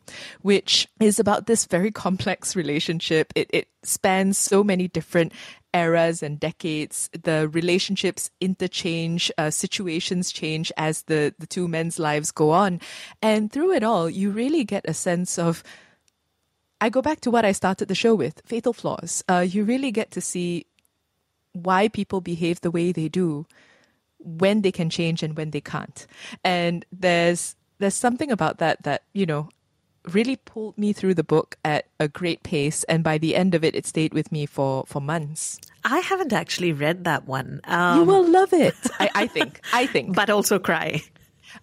which 0.42 0.88
is 0.98 1.20
about 1.20 1.46
this 1.46 1.66
very 1.66 1.90
complex 2.04 2.56
relationship. 2.56 3.32
It 3.36 3.48
it 3.52 3.68
spans 3.84 4.36
so 4.36 4.64
many 4.64 4.88
different 4.88 5.32
eras 5.72 6.24
and 6.24 6.40
decades. 6.40 7.08
The 7.22 7.48
relationships 7.48 8.30
interchange, 8.40 9.30
uh, 9.38 9.50
situations 9.50 10.32
change 10.32 10.72
as 10.76 11.02
the 11.02 11.32
the 11.38 11.46
two 11.46 11.68
men's 11.68 12.00
lives 12.00 12.32
go 12.32 12.50
on, 12.50 12.80
and 13.22 13.52
through 13.52 13.74
it 13.74 13.84
all, 13.84 14.10
you 14.10 14.30
really 14.30 14.64
get 14.64 14.84
a 14.88 14.94
sense 14.94 15.38
of 15.38 15.62
I 16.80 16.88
go 16.88 17.00
back 17.02 17.20
to 17.20 17.30
what 17.30 17.44
I 17.44 17.52
started 17.52 17.88
the 17.88 17.94
show 17.94 18.14
with 18.14 18.42
fatal 18.44 18.72
flaws. 18.72 19.24
Uh, 19.28 19.40
you 19.46 19.64
really 19.64 19.90
get 19.90 20.10
to 20.12 20.20
see 20.20 20.66
why 21.52 21.88
people 21.88 22.20
behave 22.20 22.60
the 22.60 22.70
way 22.70 22.92
they 22.92 23.08
do, 23.08 23.46
when 24.18 24.62
they 24.62 24.72
can 24.72 24.90
change 24.90 25.22
and 25.22 25.36
when 25.36 25.50
they 25.50 25.60
can't. 25.60 26.06
And 26.42 26.84
there's 26.90 27.56
there's 27.78 27.94
something 27.94 28.30
about 28.30 28.58
that 28.58 28.82
that 28.82 29.02
you 29.12 29.26
know 29.26 29.48
really 30.12 30.36
pulled 30.36 30.76
me 30.76 30.92
through 30.92 31.14
the 31.14 31.24
book 31.24 31.56
at 31.64 31.86
a 31.98 32.08
great 32.08 32.42
pace 32.42 32.84
and 32.84 33.02
by 33.02 33.16
the 33.16 33.34
end 33.34 33.54
of 33.54 33.64
it 33.64 33.74
it 33.74 33.86
stayed 33.86 34.12
with 34.12 34.30
me 34.30 34.44
for 34.44 34.84
for 34.86 35.00
months 35.00 35.58
I 35.82 35.98
haven't 36.00 36.32
actually 36.32 36.72
read 36.72 37.04
that 37.04 37.26
one. 37.26 37.60
Um, 37.64 38.00
you 38.00 38.04
will 38.04 38.28
love 38.28 38.52
it 38.52 38.76
I, 39.00 39.10
I 39.14 39.26
think 39.26 39.60
i 39.72 39.86
think 39.86 40.14
but 40.14 40.28
also 40.28 40.58
cry. 40.58 41.02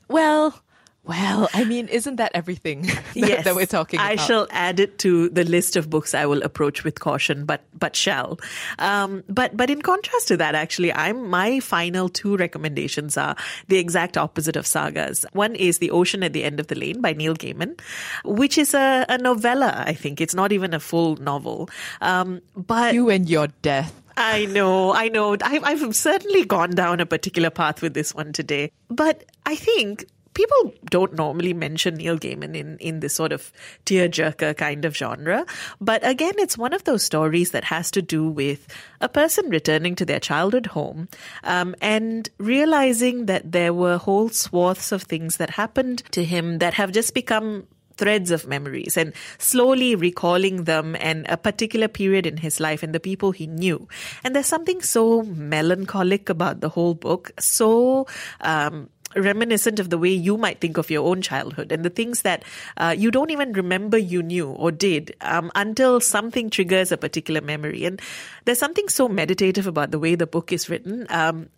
well 0.08 0.60
well, 1.04 1.50
I 1.54 1.64
mean, 1.64 1.88
isn't 1.88 2.18
that 2.18 2.32
everything 2.36 2.82
that, 2.84 3.04
yes, 3.16 3.44
that 3.46 3.56
we're 3.56 3.66
talking 3.66 4.00
about? 4.00 4.12
I 4.12 4.16
shall 4.18 4.48
add 4.52 4.80
it 4.80 5.00
to 5.00 5.30
the 5.30 5.44
list 5.44 5.76
of 5.76 5.90
books 5.90 6.14
I 6.14 6.28
will 6.28 6.44
approach 6.44 6.84
with 6.84 7.00
caution, 7.00 7.46
but 7.46 7.62
but 7.74 7.96
shall. 7.96 8.40
Um, 8.78 9.24
but 9.28 9.58
but 9.58 9.72
in 9.72 9.82
contrast 9.82 10.28
to 10.28 10.38
that, 10.38 10.54
actually, 10.54 10.94
I'm 10.94 11.28
my 11.28 11.60
final 11.60 12.08
two 12.08 12.38
recommendations 12.38 13.18
are 13.18 13.36
the 13.68 13.78
exact 13.78 14.16
opposite 14.16 14.56
of 14.56 14.68
sagas. 14.68 15.26
One 15.34 15.56
is 15.56 15.80
The 15.80 15.90
Ocean 15.90 16.22
at 16.22 16.34
the 16.34 16.44
End 16.44 16.60
of 16.60 16.68
the 16.68 16.76
Lane 16.76 17.02
by 17.02 17.14
Neil 17.14 17.34
Gaiman, 17.34 17.80
which 18.24 18.60
is 18.60 18.76
a, 18.76 19.06
a 19.10 19.18
novella. 19.18 19.84
I 19.88 19.94
think 19.94 20.22
it's 20.22 20.36
not 20.36 20.52
even 20.52 20.74
a 20.74 20.80
full 20.80 21.16
novel. 21.16 21.70
Um, 22.02 22.42
but 22.56 22.94
you 22.94 23.10
and 23.10 23.28
your 23.28 23.48
death. 23.64 23.92
I 24.18 24.46
know, 24.46 24.94
I 24.94 25.08
know. 25.08 25.36
I've, 25.42 25.64
I've 25.64 25.96
certainly 25.96 26.46
gone 26.46 26.72
down 26.72 27.00
a 27.00 27.06
particular 27.06 27.50
path 27.50 27.82
with 27.82 27.94
this 27.94 28.14
one 28.14 28.34
today. 28.34 28.72
But 28.90 29.24
I 29.46 29.56
think 29.56 30.06
people 30.34 30.74
don't 30.90 31.14
normally 31.14 31.54
mention 31.54 31.96
Neil 31.96 32.18
Gaiman 32.18 32.56
in, 32.56 32.78
in 32.78 33.00
this 33.00 33.16
sort 33.16 33.32
of 33.32 33.52
tearjerker 33.86 34.56
kind 34.56 34.86
of 34.86 34.96
genre. 34.96 35.46
But 35.80 36.06
again, 36.06 36.34
it's 36.38 36.58
one 36.58 36.74
of 36.74 36.84
those 36.84 37.04
stories 37.04 37.52
that 37.52 37.66
has 37.66 37.92
to 37.92 38.02
do 38.02 38.28
with 38.28 38.68
a 39.00 39.10
person 39.10 39.50
returning 39.50 39.96
to 39.96 40.06
their 40.06 40.20
childhood 40.20 40.68
home 40.68 41.10
um, 41.44 41.76
and 41.82 42.30
realizing 42.38 43.26
that 43.26 43.52
there 43.52 43.74
were 43.74 43.98
whole 43.98 44.30
swaths 44.30 44.92
of 44.92 45.04
things 45.04 45.38
that 45.38 45.52
happened 45.52 46.04
to 46.12 46.24
him 46.24 46.60
that 46.60 46.74
have 46.76 46.92
just 46.92 47.14
become 47.14 47.68
threads 47.98 48.32
of 48.32 48.48
memories 48.48 48.98
and 48.98 49.14
slowly 49.38 49.96
recalling 49.96 50.64
them 50.64 50.96
and 51.00 51.26
a 51.30 51.38
particular 51.38 51.88
period 51.88 52.26
in 52.26 52.38
his 52.38 52.60
life 52.60 52.82
and 52.82 52.96
the 52.96 53.00
people 53.00 53.32
he 53.32 53.46
knew. 53.46 53.88
And 54.24 54.36
there's 54.36 54.48
something 54.48 54.82
so 54.82 55.22
melancholic 55.24 56.30
about 56.30 56.62
the 56.62 56.70
whole 56.70 56.96
book, 56.96 57.32
so 57.40 58.08
um, 58.40 58.90
reminiscent 59.16 59.80
of 59.80 59.90
the 59.90 59.98
way 59.98 60.10
you 60.10 60.38
might 60.38 60.60
think 60.60 60.78
of 60.78 60.90
your 60.90 61.08
own 61.08 61.22
childhood 61.22 61.72
and 61.72 61.84
the 61.84 61.90
things 61.90 62.22
that 62.24 62.44
uh, 62.78 62.94
you 62.98 63.12
don't 63.12 63.32
even 63.32 63.54
remember 63.54 63.98
you 63.98 64.24
knew 64.24 64.50
or 64.50 64.72
did 64.72 65.16
um, 65.22 65.52
until 65.56 66.00
something 66.00 66.50
triggers 66.50 66.92
a 66.92 66.98
particular 66.98 67.42
memory. 67.42 67.86
And 67.86 68.02
there's 68.46 68.60
something 68.60 68.88
so 68.88 69.08
meditative 69.08 69.68
about 69.68 69.92
the 69.92 70.00
way 70.00 70.16
the 70.16 70.28
book 70.28 70.52
is 70.52 70.70
written. 70.70 71.06
Um, 71.10 71.50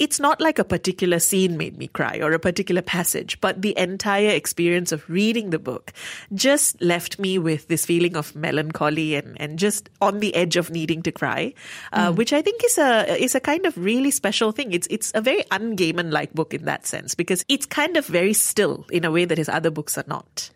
it's 0.00 0.18
not 0.18 0.40
like 0.40 0.58
a 0.58 0.64
particular 0.64 1.18
scene 1.18 1.58
made 1.58 1.76
me 1.76 1.86
cry 1.86 2.18
or 2.20 2.32
a 2.32 2.38
particular 2.38 2.80
passage, 2.80 3.38
but 3.42 3.60
the 3.60 3.76
entire 3.76 4.30
experience 4.30 4.92
of 4.92 5.08
reading 5.10 5.50
the 5.50 5.58
book 5.58 5.92
just 6.32 6.80
left 6.80 7.18
me 7.18 7.38
with 7.38 7.68
this 7.68 7.84
feeling 7.84 8.16
of 8.16 8.34
melancholy 8.34 9.14
and, 9.14 9.38
and 9.38 9.58
just 9.58 9.90
on 10.00 10.20
the 10.20 10.34
edge 10.34 10.56
of 10.56 10.70
needing 10.70 11.02
to 11.02 11.12
cry, 11.12 11.52
uh, 11.92 12.10
mm. 12.10 12.16
which 12.16 12.32
I 12.32 12.40
think 12.40 12.64
is 12.64 12.78
a 12.78 13.22
is 13.22 13.34
a 13.34 13.40
kind 13.40 13.66
of 13.66 13.76
really 13.76 14.10
special 14.10 14.52
thing. 14.52 14.72
It's 14.72 14.88
it's 14.90 15.12
a 15.14 15.20
very 15.20 15.44
un-Gaiman 15.50 16.10
like 16.10 16.32
book 16.32 16.54
in 16.54 16.64
that 16.64 16.86
sense 16.86 17.14
because 17.14 17.44
it's 17.48 17.66
kind 17.66 17.98
of 17.98 18.06
very 18.06 18.32
still 18.32 18.86
in 18.90 19.04
a 19.04 19.10
way 19.10 19.26
that 19.26 19.36
his 19.36 19.50
other 19.50 19.70
books 19.70 19.98
are 19.98 20.04
not. 20.06 20.50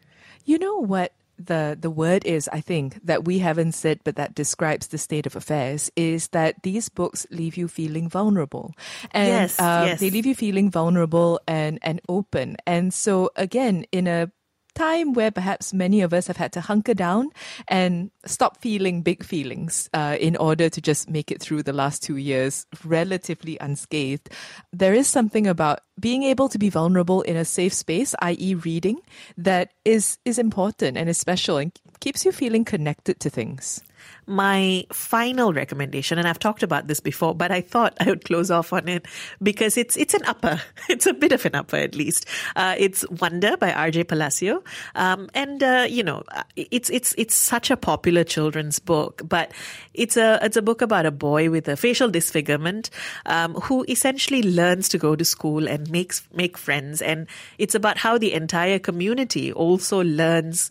You 0.46 0.59
know 0.59 0.78
what? 0.78 1.12
The 1.38 1.77
the 1.81 1.90
word 1.90 2.25
is 2.25 2.49
I 2.53 2.61
think 2.61 3.05
that 3.05 3.25
we 3.25 3.38
haven't 3.38 3.73
said 3.73 4.01
but 4.05 4.16
that 4.16 4.35
describes 4.35 4.88
the 4.88 4.99
state 4.99 5.27
of 5.27 5.37
affairs 5.37 5.90
is 5.97 6.29
that 6.29 6.62
these 6.62 6.88
books 6.88 7.27
leave 7.31 7.57
you 7.57 7.68
feeling 7.68 8.09
vulnerable 8.09 8.75
and 9.11 9.29
yes, 9.29 9.59
uh, 9.59 9.85
yes. 9.87 10.01
they 10.01 10.11
leave 10.11 10.27
you 10.27 10.35
feeling 10.35 10.70
vulnerable 10.70 11.40
and 11.47 11.79
and 11.83 12.01
open 12.09 12.57
and 12.66 12.94
so 12.94 13.31
again 13.37 13.85
in 13.92 14.07
a 14.07 14.31
time 14.74 15.12
where 15.12 15.30
perhaps 15.30 15.72
many 15.72 16.02
of 16.02 16.12
us 16.12 16.26
have 16.26 16.37
had 16.37 16.52
to 16.52 16.60
hunker 16.60 16.94
down 16.94 17.30
and 17.68 18.10
stop 18.26 18.60
feeling 18.60 19.02
big 19.02 19.24
feelings 19.24 19.88
uh, 19.94 20.16
in 20.20 20.37
order 20.37 20.68
to 20.68 20.80
just 20.80 21.08
make 21.08 21.30
it 21.30 21.40
through 21.40 21.62
the 21.62 21.72
last 21.72 22.02
two 22.02 22.16
years 22.16 22.66
relatively 22.84 23.56
unscathed. 23.60 24.30
There 24.72 24.94
is 24.94 25.06
something 25.06 25.46
about 25.46 25.80
being 25.98 26.24
able 26.24 26.48
to 26.48 26.58
be 26.58 26.68
vulnerable 26.68 27.22
in 27.22 27.37
a 27.37 27.44
safe 27.44 27.72
space, 27.72 28.14
i.e., 28.20 28.54
reading, 28.54 29.00
that 29.38 29.72
is 29.84 30.18
is 30.24 30.38
important 30.38 30.96
and 30.96 31.08
is 31.08 31.18
special 31.18 31.56
and 31.56 31.72
keeps 32.00 32.24
you 32.24 32.33
feeling 32.33 32.64
connected 32.64 33.20
to 33.20 33.30
things 33.30 33.83
my 34.26 34.87
final 34.90 35.52
recommendation, 35.52 36.18
and 36.18 36.26
I've 36.26 36.38
talked 36.38 36.62
about 36.62 36.87
this 36.87 37.00
before, 37.00 37.35
but 37.35 37.50
I 37.50 37.61
thought 37.61 37.96
I 38.00 38.07
would 38.07 38.24
close 38.24 38.50
off 38.50 38.72
on 38.72 38.88
it 38.88 39.07
because 39.42 39.76
it's 39.76 39.96
it's 39.96 40.14
an 40.14 40.24
upper. 40.24 40.61
It's 40.88 41.07
a 41.07 41.14
bit 41.14 41.33
of 41.33 41.44
an 41.46 41.54
upper, 41.54 41.76
at 41.76 41.94
least. 41.94 42.26
Uh, 42.57 42.74
it's 42.78 43.09
Wonder 43.09 43.57
by 43.57 43.72
R.J. 43.72 44.04
Palacio, 44.04 44.62
um, 44.94 45.28
and 45.35 45.62
uh, 45.62 45.87
you 45.88 46.02
know, 46.02 46.22
it's 46.57 46.90
it's 46.90 47.14
it's 47.18 47.35
such 47.35 47.70
a 47.70 47.76
popular 47.76 48.22
children's 48.24 48.78
book, 48.78 49.22
but 49.26 49.52
it's 49.92 50.16
a 50.16 50.38
it's 50.42 50.57
a 50.57 50.62
book 50.62 50.83
about 50.83 51.07
a 51.07 51.11
boy 51.11 51.50
with 51.50 51.68
a 51.68 51.76
facial 51.76 52.11
disfigurement 52.11 52.90
um, 53.26 53.54
who 53.54 53.85
essentially 53.88 54.42
learns 54.42 54.88
to 54.90 54.98
go 54.98 55.16
to 55.16 55.24
school 55.24 55.68
and 55.68 55.90
makes 55.90 56.26
make 56.33 56.57
friends, 56.57 57.02
and 57.02 57.26
it's 57.59 57.74
about 57.74 57.98
how 57.98 58.18
the 58.18 58.33
entire 58.33 58.78
community 58.78 59.52
also 59.52 60.02
learns 60.02 60.70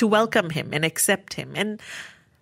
to 0.00 0.06
welcome 0.06 0.50
him 0.50 0.70
and 0.72 0.84
accept 0.84 1.34
him 1.34 1.52
and 1.54 1.80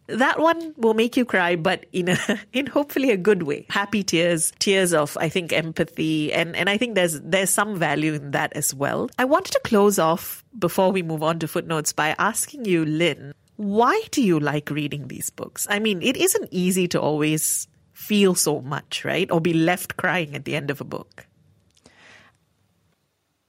that 0.08 0.40
one 0.40 0.74
will 0.76 0.94
make 0.94 1.16
you 1.16 1.24
cry, 1.24 1.54
but 1.56 1.84
in 1.92 2.08
a 2.08 2.18
in 2.52 2.66
hopefully 2.66 3.10
a 3.10 3.16
good 3.16 3.42
way. 3.42 3.66
Happy 3.70 4.02
tears, 4.02 4.52
tears 4.58 4.92
of 4.94 5.16
I 5.20 5.28
think 5.28 5.52
empathy, 5.52 6.32
and 6.32 6.56
and 6.56 6.68
I 6.68 6.78
think 6.78 6.94
there's 6.94 7.20
there's 7.20 7.50
some 7.50 7.76
value 7.76 8.14
in 8.14 8.32
that 8.32 8.52
as 8.54 8.74
well. 8.74 9.10
I 9.18 9.26
wanted 9.26 9.52
to 9.52 9.60
close 9.64 9.98
off 9.98 10.44
before 10.58 10.92
we 10.92 11.02
move 11.02 11.22
on 11.22 11.38
to 11.40 11.48
footnotes 11.48 11.92
by 11.92 12.14
asking 12.18 12.64
you, 12.64 12.84
Lin, 12.84 13.34
why 13.56 14.00
do 14.10 14.22
you 14.22 14.40
like 14.40 14.70
reading 14.70 15.08
these 15.08 15.30
books? 15.30 15.66
I 15.68 15.78
mean, 15.78 16.00
it 16.02 16.16
isn't 16.16 16.48
easy 16.50 16.88
to 16.88 17.00
always 17.00 17.68
feel 17.92 18.34
so 18.34 18.60
much, 18.62 19.04
right, 19.04 19.30
or 19.30 19.40
be 19.40 19.52
left 19.52 19.96
crying 19.96 20.34
at 20.34 20.46
the 20.46 20.56
end 20.56 20.70
of 20.70 20.80
a 20.80 20.84
book. 20.84 21.26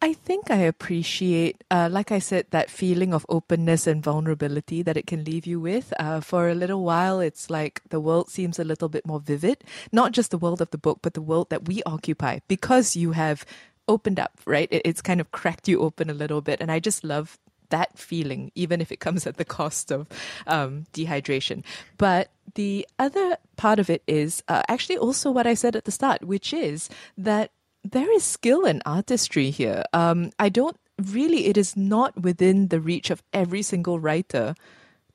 I 0.02 0.14
think 0.14 0.50
I 0.50 0.56
appreciate, 0.56 1.62
uh, 1.70 1.90
like 1.92 2.10
I 2.10 2.20
said, 2.20 2.46
that 2.52 2.70
feeling 2.70 3.14
of 3.14 3.26
openness 3.28 3.86
and 3.86 4.02
vulnerability 4.02 4.82
that 4.82 4.96
it 4.96 5.06
can 5.06 5.26
leave 5.26 5.46
you 5.46 5.60
with. 5.60 5.94
Uh, 6.00 6.22
for 6.22 6.48
a 6.48 6.56
little 6.56 6.84
while, 6.86 7.20
it's 7.20 7.50
like 7.50 7.82
the 7.90 8.00
world 8.00 8.30
seems 8.30 8.58
a 8.58 8.64
little 8.64 8.88
bit 8.88 9.06
more 9.06 9.20
vivid, 9.20 9.62
not 9.92 10.14
just 10.14 10.32
the 10.32 10.38
world 10.38 10.62
of 10.62 10.72
the 10.72 10.78
book, 10.78 11.00
but 11.02 11.16
the 11.16 11.22
world 11.22 11.50
that 11.50 11.68
we 11.68 11.84
occupy 11.84 12.40
because 12.48 12.96
you 12.96 13.12
have 13.12 13.46
opened 13.90 14.22
up, 14.22 14.40
right? 14.46 14.70
It, 14.72 14.84
it's 14.86 15.02
kind 15.02 15.20
of 15.20 15.32
cracked 15.32 15.68
you 15.68 15.82
open 15.82 16.10
a 16.10 16.14
little 16.14 16.40
bit. 16.40 16.62
And 16.62 16.72
I 16.72 16.80
just 16.80 17.04
love 17.04 17.38
that 17.70 17.98
feeling, 18.00 18.54
even 18.56 18.80
if 18.80 18.94
it 18.94 19.02
comes 19.02 19.28
at 19.28 19.36
the 19.36 19.46
cost 19.46 19.92
of 19.92 20.08
um, 20.48 20.86
dehydration. 20.94 21.62
But 21.98 22.32
the 22.56 22.88
other 22.98 23.36
part 23.58 23.80
of 23.80 23.90
it 23.90 24.04
is 24.08 24.44
uh, 24.48 24.64
actually 24.70 24.98
also 24.98 25.30
what 25.30 25.46
I 25.46 25.56
said 25.56 25.76
at 25.76 25.84
the 25.84 25.92
start, 25.92 26.24
which 26.24 26.54
is 26.54 26.90
that 27.18 27.52
there 27.84 28.12
is 28.12 28.24
skill 28.24 28.66
and 28.66 28.82
artistry 28.86 29.50
here. 29.50 29.84
Um, 29.94 30.32
I 30.40 30.50
don't 30.50 30.78
really, 31.12 31.48
it 31.48 31.58
is 31.58 31.78
not 31.78 32.22
within 32.22 32.68
the 32.68 32.80
reach 32.80 33.10
of 33.10 33.24
every 33.34 33.62
single 33.62 34.00
writer 34.00 34.56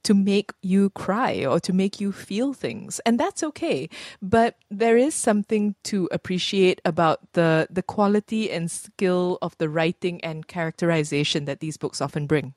to 0.05 0.15
make 0.15 0.53
you 0.63 0.91
cry 0.91 1.45
or 1.45 1.59
to 1.59 1.73
make 1.73 2.01
you 2.01 2.13
feel 2.13 2.53
things 2.53 3.01
and 3.07 3.19
that's 3.19 3.43
okay 3.43 3.89
but 4.23 4.57
there 4.71 4.97
is 4.97 5.15
something 5.15 5.75
to 5.83 6.09
appreciate 6.13 6.81
about 6.85 7.21
the 7.33 7.67
the 7.71 7.83
quality 7.83 8.51
and 8.51 8.71
skill 8.71 9.39
of 9.43 9.57
the 9.59 9.69
writing 9.69 10.23
and 10.23 10.47
characterization 10.47 11.47
that 11.47 11.61
these 11.61 11.77
books 11.77 12.01
often 12.01 12.27
bring 12.27 12.55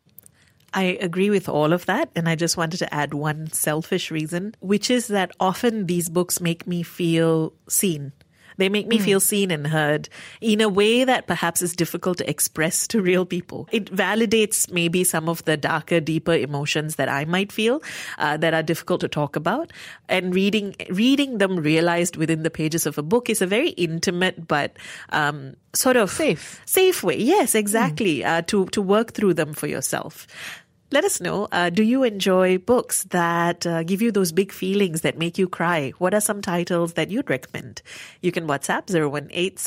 I 0.74 0.98
agree 1.02 1.30
with 1.30 1.48
all 1.48 1.74
of 1.74 1.86
that. 1.86 2.10
And 2.16 2.28
I 2.28 2.36
just 2.36 2.58
wanted 2.58 2.78
to 2.78 2.94
add 2.94 3.14
one 3.14 3.50
selfish 3.52 4.12
reason, 4.12 4.54
which 4.60 4.92
is 4.92 5.08
that 5.08 5.32
often 5.40 5.86
these 5.86 6.10
books 6.10 6.42
make 6.42 6.68
me 6.68 6.84
feel 6.84 7.54
seen. 7.70 8.12
They 8.58 8.70
make 8.70 8.88
me 8.88 9.00
mm. 9.00 9.04
feel 9.04 9.20
seen 9.20 9.52
and 9.52 9.68
heard 9.68 10.10
in 10.42 10.62
a 10.62 10.70
way 10.70 11.04
that 11.04 11.28
perhaps 11.28 11.62
is 11.62 11.76
difficult 11.76 12.18
to 12.20 12.30
express 12.30 12.88
to 12.88 13.02
real 13.02 13.26
people. 13.26 13.68
It 13.72 13.86
validates 13.86 14.72
maybe 14.72 15.04
some 15.04 15.30
of 15.30 15.44
the 15.46 15.58
darker, 15.58 16.00
deeper 16.00 16.34
emotions 16.34 16.96
that 16.96 17.10
I 17.10 17.26
might 17.26 17.52
feel 17.52 17.82
uh, 18.18 18.38
that 18.38 18.54
are 18.54 18.64
difficult 18.64 19.02
to 19.02 19.08
talk 19.08 19.36
about. 19.36 19.72
And 20.10 20.34
reading 20.34 20.76
reading 20.90 21.38
them 21.38 21.58
realized 21.58 22.18
within 22.18 22.44
the 22.44 22.50
pages 22.50 22.86
of 22.86 22.98
a 22.98 23.04
book 23.04 23.30
is 23.30 23.42
a 23.42 23.48
very 23.48 23.70
intimate 23.70 24.48
but 24.48 24.78
um, 25.10 25.56
sort 25.74 25.98
of 25.98 26.10
safe 26.12 26.62
safe 26.66 27.04
way. 27.04 27.18
Yes, 27.18 27.56
exactly. 27.56 28.20
Mm. 28.20 28.26
Uh, 28.26 28.42
to 28.44 28.66
to 28.68 28.82
work 28.82 29.14
through 29.14 29.34
them 29.34 29.54
for 29.54 29.68
yourself. 29.68 30.28
Let 30.90 31.04
us 31.04 31.20
know. 31.20 31.50
Uh, 31.52 31.70
do 31.70 31.84
you 31.84 32.04
enjoy 32.04 32.60
books 32.60 33.04
that 33.06 33.68
uh, 33.68 33.84
give 33.84 34.02
you 34.02 34.10
those 34.12 34.32
big 34.32 34.54
feelings 34.54 35.02
that 35.02 35.18
make 35.18 35.38
you 35.38 35.50
cry? 35.50 35.92
What 35.98 36.14
are 36.14 36.22
some 36.22 36.42
titles 36.42 36.94
that 36.94 37.12
you'd 37.12 37.30
recommend? 37.30 37.82
You 38.22 38.32
can 38.32 38.48
WhatsApp 38.48 38.90
018 38.90 39.58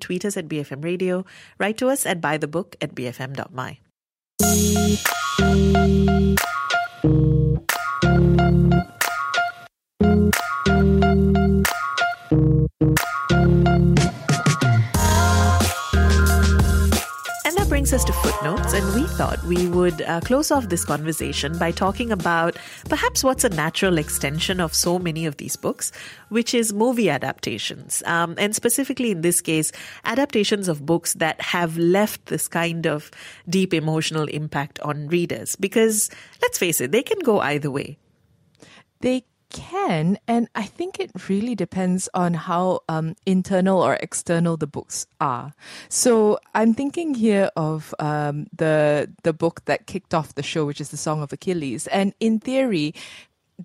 tweet 0.00 0.24
us 0.24 0.36
at 0.36 0.48
BFM 0.48 0.82
Radio, 0.82 1.24
write 1.58 1.78
to 1.78 1.88
us 1.88 2.06
at 2.06 2.20
bythebook 2.20 2.74
at 2.80 2.96
bfm.my. 2.96 3.78
to 18.04 18.12
footnotes, 18.12 18.72
and 18.72 18.94
we 18.94 19.06
thought 19.08 19.42
we 19.44 19.66
would 19.68 20.02
uh, 20.02 20.20
close 20.20 20.50
off 20.50 20.68
this 20.68 20.84
conversation 20.84 21.58
by 21.58 21.70
talking 21.70 22.12
about 22.12 22.56
perhaps 22.88 23.24
what's 23.24 23.44
a 23.44 23.48
natural 23.48 23.98
extension 23.98 24.60
of 24.60 24.74
so 24.74 24.98
many 24.98 25.26
of 25.26 25.36
these 25.38 25.56
books, 25.56 25.90
which 26.28 26.54
is 26.54 26.72
movie 26.72 27.10
adaptations. 27.10 28.02
Um, 28.06 28.34
and 28.38 28.54
specifically 28.54 29.10
in 29.10 29.22
this 29.22 29.40
case, 29.40 29.72
adaptations 30.04 30.68
of 30.68 30.86
books 30.86 31.14
that 31.14 31.40
have 31.40 31.76
left 31.78 32.26
this 32.26 32.46
kind 32.46 32.86
of 32.86 33.10
deep 33.48 33.72
emotional 33.72 34.24
impact 34.28 34.78
on 34.80 35.08
readers. 35.08 35.56
Because 35.56 36.10
let's 36.42 36.58
face 36.58 36.80
it, 36.80 36.92
they 36.92 37.02
can 37.02 37.18
go 37.20 37.40
either 37.40 37.70
way. 37.70 37.98
They 39.00 39.24
can, 39.50 40.18
and 40.26 40.48
I 40.54 40.64
think 40.64 41.00
it 41.00 41.10
really 41.28 41.54
depends 41.54 42.08
on 42.14 42.34
how 42.34 42.80
um, 42.88 43.16
internal 43.26 43.82
or 43.82 43.94
external 43.94 44.56
the 44.56 44.66
books 44.66 45.06
are. 45.20 45.54
So 45.88 46.38
I'm 46.54 46.74
thinking 46.74 47.14
here 47.14 47.50
of 47.56 47.94
um, 47.98 48.46
the 48.56 49.10
the 49.22 49.32
book 49.32 49.64
that 49.64 49.86
kicked 49.86 50.14
off 50.14 50.34
the 50.34 50.42
show, 50.42 50.64
which 50.64 50.80
is 50.80 50.90
the 50.90 50.96
Song 50.96 51.22
of 51.22 51.32
Achilles, 51.32 51.86
and 51.88 52.14
in 52.20 52.38
theory. 52.38 52.94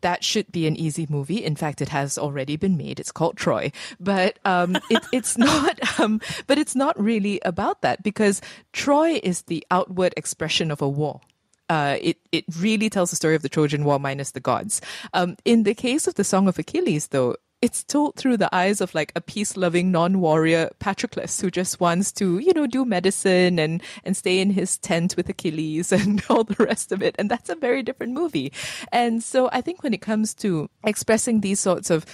That 0.02 0.24
should 0.24 0.52
be 0.52 0.66
an 0.66 0.76
easy 0.76 1.06
movie. 1.08 1.46
In 1.46 1.56
fact, 1.56 1.80
it 1.80 1.90
has 1.90 2.18
already 2.18 2.58
been 2.58 2.78
made. 2.78 3.00
It's 3.00 3.12
called 3.12 3.38
Troy, 3.38 3.72
but 4.00 4.40
um, 4.44 4.76
it, 4.90 5.06
it's 5.14 5.38
not. 5.38 6.00
Um, 6.00 6.20
but 6.48 6.58
it's 6.58 6.76
not 6.76 7.00
really 7.00 7.40
about 7.46 7.84
that 7.84 8.02
because 8.02 8.42
Troy 8.72 9.20
is 9.22 9.44
the 9.44 9.64
outward 9.70 10.16
expression 10.18 10.72
of 10.72 10.82
a 10.82 10.90
war 10.90 11.22
uh, 11.70 11.98
it 12.02 12.18
it 12.32 12.46
really 12.60 12.90
tells 12.90 13.10
the 13.10 13.16
story 13.16 13.36
of 13.36 13.42
the 13.42 13.50
Trojan 13.50 13.86
War 13.86 14.00
minus 14.00 14.32
the 14.32 14.40
gods. 14.40 14.82
Um, 15.14 15.38
in 15.46 15.64
the 15.64 15.74
case 15.74 16.08
of 16.08 16.16
the 16.16 16.24
Song 16.24 16.48
of 16.48 16.60
Achilles, 16.60 17.08
though, 17.08 17.36
it's 17.62 17.82
told 17.84 18.16
through 18.16 18.36
the 18.36 18.54
eyes 18.54 18.82
of 18.82 18.94
like 18.94 19.14
a 19.16 19.22
peace-loving 19.22 19.90
non-warrior 19.90 20.70
Patroclus 20.80 21.40
who 21.40 21.50
just 21.50 21.80
wants 21.80 22.12
to, 22.12 22.38
you 22.40 22.52
know, 22.54 22.68
do 22.68 22.84
medicine 22.84 23.58
and 23.58 23.82
and 24.04 24.18
stay 24.18 24.40
in 24.40 24.50
his 24.50 24.78
tent 24.78 25.16
with 25.16 25.30
Achilles 25.30 25.92
and 25.94 26.22
all 26.30 26.44
the 26.44 26.62
rest 26.64 26.92
of 26.92 27.02
it. 27.02 27.16
And 27.18 27.32
that's 27.32 27.50
a 27.50 27.56
very 27.56 27.82
different 27.82 28.14
movie. 28.14 28.52
And 28.92 29.24
so 29.24 29.50
I 29.54 29.62
think 29.62 29.82
when 29.82 29.94
it 29.94 30.02
comes 30.02 30.34
to 30.36 30.70
expressing 30.84 31.40
these 31.40 31.62
sorts 31.62 31.90
of 31.90 32.06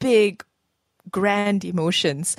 big, 0.00 0.44
grand 1.10 1.64
emotions, 1.64 2.36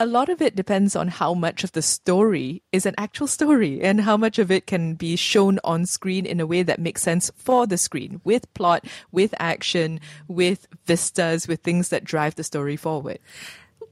a 0.00 0.06
lot 0.06 0.28
of 0.28 0.42
it 0.42 0.56
depends 0.56 0.96
on 0.96 1.06
how 1.06 1.34
much 1.34 1.62
of 1.62 1.72
the 1.72 1.82
story 1.82 2.62
is 2.72 2.84
an 2.84 2.94
actual 2.98 3.28
story 3.28 3.80
and 3.80 4.00
how 4.00 4.16
much 4.16 4.40
of 4.40 4.50
it 4.50 4.66
can 4.66 4.94
be 4.94 5.14
shown 5.14 5.60
on 5.62 5.86
screen 5.86 6.26
in 6.26 6.40
a 6.40 6.46
way 6.46 6.64
that 6.64 6.80
makes 6.80 7.02
sense 7.02 7.30
for 7.36 7.66
the 7.66 7.78
screen 7.78 8.20
with 8.24 8.52
plot, 8.54 8.84
with 9.12 9.32
action, 9.38 10.00
with 10.26 10.66
vistas, 10.84 11.46
with 11.46 11.60
things 11.60 11.90
that 11.90 12.02
drive 12.02 12.34
the 12.34 12.42
story 12.42 12.76
forward. 12.76 13.20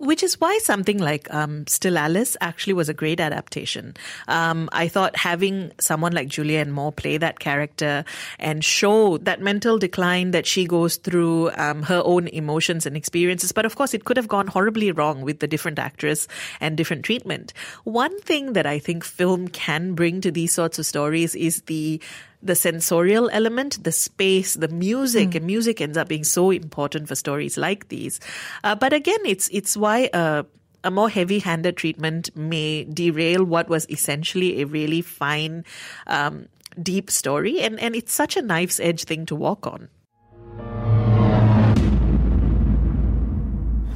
Which 0.03 0.25
is 0.25 0.41
why 0.41 0.59
something 0.59 0.99
like 0.99 1.33
um, 1.33 1.65
Still 1.69 1.97
Alice 1.97 2.37
actually 2.41 2.73
was 2.73 2.89
a 2.89 2.93
great 2.93 3.21
adaptation. 3.21 3.95
Um, 4.27 4.69
I 4.73 4.89
thought 4.89 5.15
having 5.15 5.71
someone 5.81 6.11
like 6.11 6.27
Julianne 6.27 6.71
Moore 6.71 6.91
play 6.91 7.19
that 7.19 7.39
character 7.39 8.05
and 8.41 8.65
show 8.65 9.19
that 9.19 9.41
mental 9.41 9.79
decline 9.79 10.33
that 10.33 10.45
she 10.45 10.67
goes 10.67 10.97
through, 10.97 11.53
um, 11.53 11.85
her 11.85 12.03
own 12.05 12.27
emotions 12.27 12.85
and 12.85 12.97
experiences. 12.97 13.53
But 13.53 13.65
of 13.65 13.77
course, 13.77 13.95
it 13.95 14.05
could 14.05 14.17
have 14.17 14.27
gone 14.27 14.49
horribly 14.49 14.91
wrong 14.91 15.21
with 15.21 15.39
the 15.39 15.47
different 15.47 15.79
actress 15.79 16.27
and 16.61 16.77
different 16.77 17.05
treatment. 17.05 17.53
One 17.85 18.21
thing 18.23 18.55
that 18.55 18.67
I 18.67 18.81
think 18.81 19.05
film 19.05 19.47
can 19.47 19.95
bring 19.95 20.21
to 20.23 20.33
these 20.33 20.53
sorts 20.53 20.81
of 20.81 20.87
stories 20.87 21.37
is 21.37 21.63
the 21.63 22.01
the 22.43 22.55
sensorial 22.55 23.31
element, 23.31 23.83
the 23.85 23.93
space, 23.93 24.55
the 24.55 24.69
music, 24.69 25.31
mm. 25.31 25.37
and 25.37 25.47
music 25.47 25.81
ends 25.81 25.97
up 25.97 26.09
being 26.09 26.25
so 26.25 26.51
important 26.51 27.09
for 27.09 27.15
stories 27.15 27.57
like 27.57 27.89
these. 27.89 28.21
Uh, 28.65 28.75
but 28.75 28.93
again, 28.93 29.21
it's 29.25 29.49
it's 29.53 29.77
why 29.77 30.11
a 30.13 30.45
a 30.85 30.91
more 30.91 31.09
heavy-handed 31.09 31.77
treatment 31.77 32.35
may 32.37 32.85
derail 32.85 33.45
what 33.45 33.69
was 33.69 33.87
essentially 33.89 34.61
a 34.61 34.67
really 34.67 35.01
fine, 35.01 35.65
um, 36.09 36.49
deep 36.83 37.11
story, 37.11 37.61
and 37.61 37.79
and 37.79 37.95
it's 37.95 38.13
such 38.13 38.37
a 38.37 38.43
knife's 38.43 38.81
edge 38.81 39.05
thing 39.05 39.25
to 39.27 39.37
walk 39.37 39.67
on. 39.67 39.89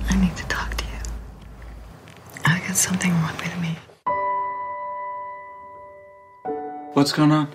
I 0.09 0.17
need 0.21 0.37
to 0.37 0.47
talk 0.47 0.75
to 0.77 0.85
you. 0.85 1.01
I 2.45 2.61
got 2.61 2.77
something 2.77 3.11
wrong 3.11 3.37
with 3.39 3.59
me. 3.61 3.77
What's 6.95 7.13
going 7.13 7.33
on? 7.33 7.49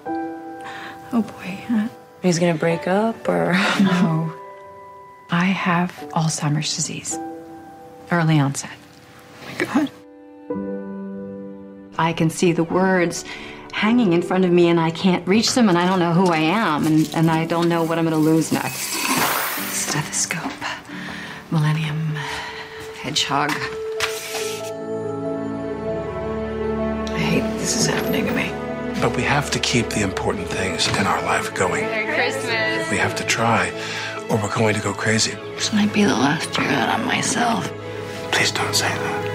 Oh 1.13 1.21
boy. 1.21 1.89
He's 2.21 2.39
gonna 2.39 2.55
break 2.55 2.87
up 2.87 3.27
or? 3.27 3.53
no. 3.81 4.33
I 5.29 5.45
have 5.45 5.91
Alzheimer's 6.13 6.75
disease. 6.75 7.17
Early 8.11 8.39
onset. 8.39 8.71
Oh 9.41 9.45
my 9.47 9.53
God. 9.65 9.91
I 11.97 12.13
can 12.13 12.29
see 12.29 12.51
the 12.51 12.63
words 12.63 13.25
hanging 13.73 14.13
in 14.13 14.21
front 14.21 14.45
of 14.45 14.51
me 14.51 14.67
and 14.69 14.79
I 14.79 14.91
can't 14.91 15.27
reach 15.27 15.53
them 15.53 15.69
and 15.69 15.77
I 15.77 15.85
don't 15.85 15.99
know 15.99 16.13
who 16.13 16.27
I 16.27 16.37
am 16.39 16.85
and, 16.85 17.09
and 17.15 17.31
I 17.31 17.45
don't 17.45 17.69
know 17.69 17.83
what 17.83 17.97
I'm 17.97 18.03
gonna 18.03 18.17
lose 18.17 18.51
next. 18.51 18.93
Stethoscope. 19.71 20.51
Millennium. 21.51 22.15
Hedgehog. 23.01 23.51
I 27.09 27.17
hate 27.17 27.59
this 27.59 27.75
is 27.75 27.87
happening 27.87 28.25
to 28.25 28.31
me. 28.33 28.60
But 29.01 29.17
we 29.17 29.23
have 29.23 29.49
to 29.49 29.59
keep 29.59 29.89
the 29.89 30.01
important 30.01 30.47
things 30.47 30.87
in 30.89 31.07
our 31.07 31.19
life 31.23 31.55
going. 31.55 31.85
Merry 31.85 32.13
Christmas. 32.13 32.91
We 32.91 32.97
have 32.97 33.15
to 33.15 33.25
try, 33.25 33.71
or 34.29 34.37
we're 34.37 34.53
going 34.53 34.75
to 34.75 34.81
go 34.81 34.93
crazy. 34.93 35.31
This 35.55 35.73
might 35.73 35.91
be 35.91 36.03
the 36.03 36.13
last 36.13 36.55
year 36.55 36.67
that 36.67 36.87
I'm 36.87 37.03
myself. 37.07 37.73
Please 38.31 38.51
don't 38.51 38.75
say 38.75 38.87
that. 38.87 39.25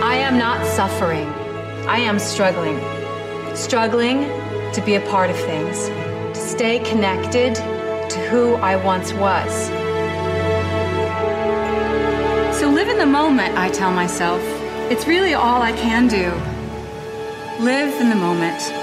I 0.00 0.14
am 0.14 0.38
not 0.38 0.64
suffering. 0.64 1.26
I 1.88 1.98
am 1.98 2.20
struggling. 2.20 2.78
Struggling 3.56 4.28
to 4.74 4.80
be 4.86 4.94
a 4.94 5.00
part 5.10 5.28
of 5.28 5.36
things, 5.36 5.88
to 5.88 6.34
stay 6.36 6.78
connected 6.78 7.56
to 7.56 8.18
who 8.30 8.54
I 8.54 8.76
once 8.76 9.12
was. 9.14 9.66
So 12.60 12.70
live 12.70 12.88
in 12.88 12.98
the 12.98 13.06
moment, 13.06 13.58
I 13.58 13.70
tell 13.70 13.90
myself. 13.90 14.59
It's 14.90 15.06
really 15.06 15.34
all 15.34 15.62
I 15.62 15.70
can 15.70 16.08
do. 16.08 16.32
Live 17.64 18.00
in 18.00 18.08
the 18.08 18.16
moment. 18.16 18.79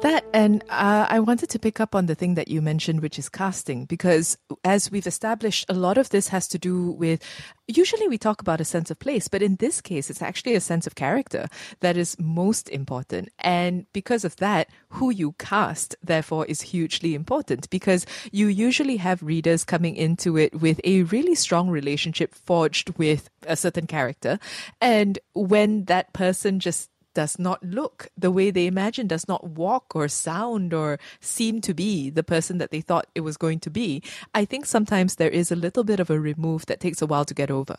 That, 0.00 0.24
and 0.32 0.62
uh, 0.68 1.06
I 1.08 1.18
wanted 1.18 1.48
to 1.50 1.58
pick 1.58 1.80
up 1.80 1.96
on 1.96 2.06
the 2.06 2.14
thing 2.14 2.34
that 2.34 2.46
you 2.46 2.62
mentioned, 2.62 3.00
which 3.00 3.18
is 3.18 3.28
casting, 3.28 3.84
because 3.84 4.38
as 4.62 4.92
we've 4.92 5.08
established, 5.08 5.66
a 5.68 5.74
lot 5.74 5.98
of 5.98 6.10
this 6.10 6.28
has 6.28 6.46
to 6.48 6.58
do 6.58 6.92
with 6.92 7.20
usually 7.66 8.06
we 8.06 8.16
talk 8.16 8.40
about 8.40 8.60
a 8.60 8.64
sense 8.64 8.92
of 8.92 9.00
place, 9.00 9.26
but 9.26 9.42
in 9.42 9.56
this 9.56 9.80
case, 9.80 10.08
it's 10.08 10.22
actually 10.22 10.54
a 10.54 10.60
sense 10.60 10.86
of 10.86 10.94
character 10.94 11.48
that 11.80 11.96
is 11.96 12.16
most 12.20 12.68
important. 12.68 13.30
And 13.40 13.86
because 13.92 14.24
of 14.24 14.36
that, 14.36 14.68
who 14.90 15.10
you 15.10 15.32
cast, 15.32 15.96
therefore, 16.00 16.46
is 16.46 16.62
hugely 16.62 17.16
important 17.16 17.68
because 17.68 18.06
you 18.30 18.46
usually 18.46 18.98
have 18.98 19.20
readers 19.20 19.64
coming 19.64 19.96
into 19.96 20.38
it 20.38 20.60
with 20.60 20.80
a 20.84 21.02
really 21.04 21.34
strong 21.34 21.70
relationship 21.70 22.36
forged 22.36 22.96
with 22.98 23.30
a 23.48 23.56
certain 23.56 23.88
character. 23.88 24.38
And 24.80 25.18
when 25.34 25.86
that 25.86 26.12
person 26.12 26.60
just 26.60 26.88
does 27.14 27.38
not 27.38 27.62
look 27.62 28.08
the 28.16 28.30
way 28.30 28.50
they 28.50 28.66
imagined, 28.66 29.08
does 29.08 29.28
not 29.28 29.44
walk 29.50 29.94
or 29.94 30.08
sound 30.08 30.72
or 30.72 30.98
seem 31.20 31.60
to 31.62 31.74
be 31.74 32.10
the 32.10 32.22
person 32.22 32.58
that 32.58 32.70
they 32.70 32.80
thought 32.80 33.06
it 33.14 33.20
was 33.20 33.36
going 33.36 33.60
to 33.60 33.70
be, 33.70 34.02
I 34.34 34.44
think 34.44 34.66
sometimes 34.66 35.16
there 35.16 35.30
is 35.30 35.50
a 35.50 35.56
little 35.56 35.84
bit 35.84 36.00
of 36.00 36.10
a 36.10 36.20
remove 36.20 36.66
that 36.66 36.80
takes 36.80 37.02
a 37.02 37.06
while 37.06 37.24
to 37.24 37.34
get 37.34 37.50
over. 37.50 37.76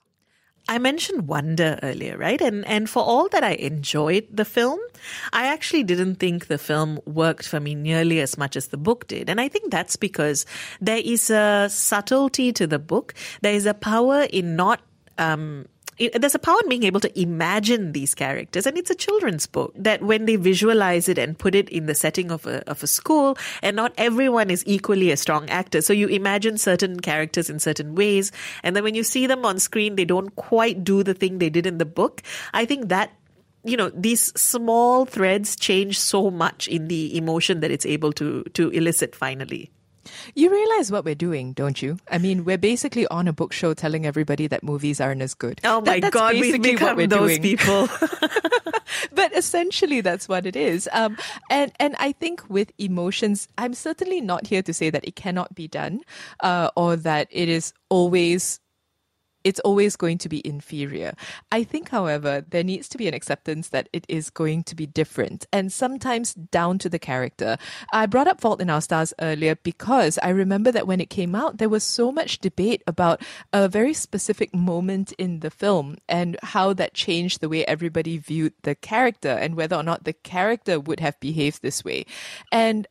I 0.68 0.78
mentioned 0.78 1.28
wonder 1.28 1.80
earlier, 1.82 2.16
right? 2.16 2.40
And 2.40 2.64
and 2.68 2.88
for 2.88 3.02
all 3.02 3.28
that 3.30 3.44
I 3.44 3.54
enjoyed 3.54 4.28
the 4.30 4.46
film, 4.46 4.80
I 5.34 5.48
actually 5.48 5.84
didn't 5.84 6.16
think 6.16 6.46
the 6.46 6.60
film 6.60 7.00
worked 7.06 7.48
for 7.48 7.60
me 7.60 7.74
nearly 7.74 8.20
as 8.20 8.38
much 8.38 8.56
as 8.56 8.68
the 8.68 8.78
book 8.78 9.08
did. 9.08 9.30
And 9.30 9.42
I 9.42 9.48
think 9.48 9.72
that's 9.72 9.96
because 9.96 10.46
there 10.80 11.02
is 11.04 11.32
a 11.32 11.70
subtlety 11.72 12.52
to 12.54 12.68
the 12.68 12.78
book. 12.78 13.16
There 13.42 13.54
is 13.54 13.66
a 13.66 13.74
power 13.74 14.24
in 14.24 14.56
not 14.56 14.82
um, 15.18 15.66
it, 16.00 16.22
there's 16.22 16.34
a 16.34 16.40
power 16.40 16.58
in 16.64 16.70
being 16.70 16.84
able 16.84 17.00
to 17.02 17.20
imagine 17.20 17.92
these 17.92 18.16
characters, 18.16 18.66
and 18.66 18.78
it's 18.78 18.90
a 18.90 18.96
children's 18.96 19.46
book 19.46 19.74
that 19.76 20.02
when 20.02 20.26
they 20.26 20.38
visualize 20.38 21.10
it 21.10 21.18
and 21.18 21.38
put 21.38 21.54
it 21.54 21.70
in 21.70 21.86
the 21.86 21.96
setting 21.96 22.32
of 22.32 22.48
a 22.48 22.68
of 22.70 22.82
a 22.82 22.88
school, 22.88 23.38
and 23.62 23.76
not 23.76 23.94
everyone 23.98 24.50
is 24.50 24.64
equally 24.66 25.12
a 25.12 25.18
strong 25.18 25.50
actor, 25.50 25.82
so 25.82 25.94
you 25.94 26.08
imagine 26.08 26.58
certain 26.58 27.00
characters 27.00 27.50
in 27.50 27.60
certain 27.60 27.96
ways, 27.96 28.32
and 28.64 28.76
then 28.76 28.84
when 28.84 28.96
you 28.96 29.04
see 29.04 29.28
them 29.28 29.46
on 29.46 29.60
screen, 29.60 29.96
they 29.96 30.06
don't 30.06 30.36
quite 30.36 30.84
do 30.84 31.04
the 31.04 31.14
thing 31.14 31.38
they 31.38 31.50
did 31.50 31.66
in 31.66 31.78
the 31.78 31.86
book. 31.86 32.24
I 32.54 32.66
think 32.66 32.90
that 32.90 33.12
you 33.64 33.76
know 33.76 33.90
these 33.90 34.32
small 34.40 35.06
threads 35.06 35.56
change 35.56 36.00
so 36.00 36.32
much 36.32 36.68
in 36.68 36.88
the 36.88 37.18
emotion 37.18 37.60
that 37.60 37.72
it's 37.72 37.86
able 37.86 38.14
to 38.14 38.44
to 38.54 38.70
elicit 38.70 39.16
finally 39.16 39.70
you 40.36 40.52
realize 40.52 40.92
what 40.92 41.06
we're 41.06 41.16
doing, 41.16 41.54
don't 41.54 41.82
you? 41.82 41.98
I 42.10 42.18
mean, 42.18 42.46
we're 42.46 42.58
basically 42.58 43.08
on 43.08 43.28
a 43.28 43.34
book 43.34 43.54
show 43.54 43.74
telling 43.74 44.06
everybody 44.06 44.48
that 44.48 44.64
movies 44.64 45.02
aren't 45.02 45.22
as 45.22 45.34
good. 45.34 45.62
Oh 45.64 45.82
my 45.82 46.00
that, 46.00 46.12
God, 46.12 46.34
we've 46.34 46.62
become 46.62 46.98
those 47.08 47.38
doing. 47.38 47.42
people. 47.42 47.88
but 49.14 49.36
essentially, 49.36 50.02
that's 50.02 50.28
what 50.28 50.46
it 50.46 50.56
is. 50.56 50.90
Um, 50.92 51.18
and 51.50 51.72
and 51.80 51.96
I 52.00 52.12
think 52.14 52.44
with 52.50 52.72
emotions, 52.78 53.48
I'm 53.58 53.74
certainly 53.74 54.22
not 54.22 54.48
here 54.48 54.62
to 54.64 54.74
say 54.74 54.90
that 54.90 55.06
it 55.06 55.16
cannot 55.16 55.56
be 55.56 55.68
done, 55.68 56.02
uh, 56.42 56.70
or 56.76 56.96
that 56.96 57.28
it 57.32 57.50
is 57.50 57.74
always 57.90 58.60
it's 59.44 59.60
always 59.62 59.96
going 59.96 60.18
to 60.20 60.30
be 60.30 60.46
inferior. 60.46 61.14
I 61.52 61.64
think, 61.64 61.90
however, 61.90 62.46
there 62.50 62.64
needs 62.64 62.90
to 62.90 62.98
be 62.98 63.08
an 63.08 63.14
acceptance 63.14 63.70
that 63.70 63.90
it 63.94 64.06
is 64.08 64.30
going 64.30 64.64
to 64.66 64.76
be 64.76 64.86
different 64.86 65.46
and 65.52 65.72
sometimes 65.72 66.34
down 66.34 66.78
to 66.80 66.90
the 66.90 67.00
character. 67.00 67.58
I 67.94 68.06
brought 68.06 68.28
up 68.28 68.42
Fault 68.42 68.62
in 68.62 68.70
Our 68.70 68.82
Stars 68.82 69.14
earlier 69.20 69.56
because 69.56 70.20
I 70.22 70.30
remember 70.30 70.72
that 70.72 70.88
when 70.88 71.02
it 71.02 71.10
came 71.10 71.36
out, 71.36 71.58
there 71.58 71.70
was 71.70 71.84
so 71.84 72.12
much 72.12 72.40
debate 72.40 72.84
about 72.88 73.22
a 73.54 73.68
very 73.68 73.94
specific 73.94 74.54
moment 74.54 75.12
in 75.14 75.40
the 75.40 75.52
film 75.52 75.98
and 76.08 76.38
how 76.44 76.74
that 76.74 76.94
changed 76.94 77.42
the 77.42 77.50
way 77.50 77.66
everybody 77.66 78.18
viewed 78.18 78.54
the 78.64 78.76
character 78.76 79.30
and 79.30 79.56
whether 79.56 79.76
or 79.76 79.84
not 79.84 80.04
the 80.04 80.14
character 80.14 80.80
would 80.80 81.00
have 81.00 81.20
behaved 81.20 81.62
this 81.62 81.84
way. 81.84 82.06
And 82.52 82.88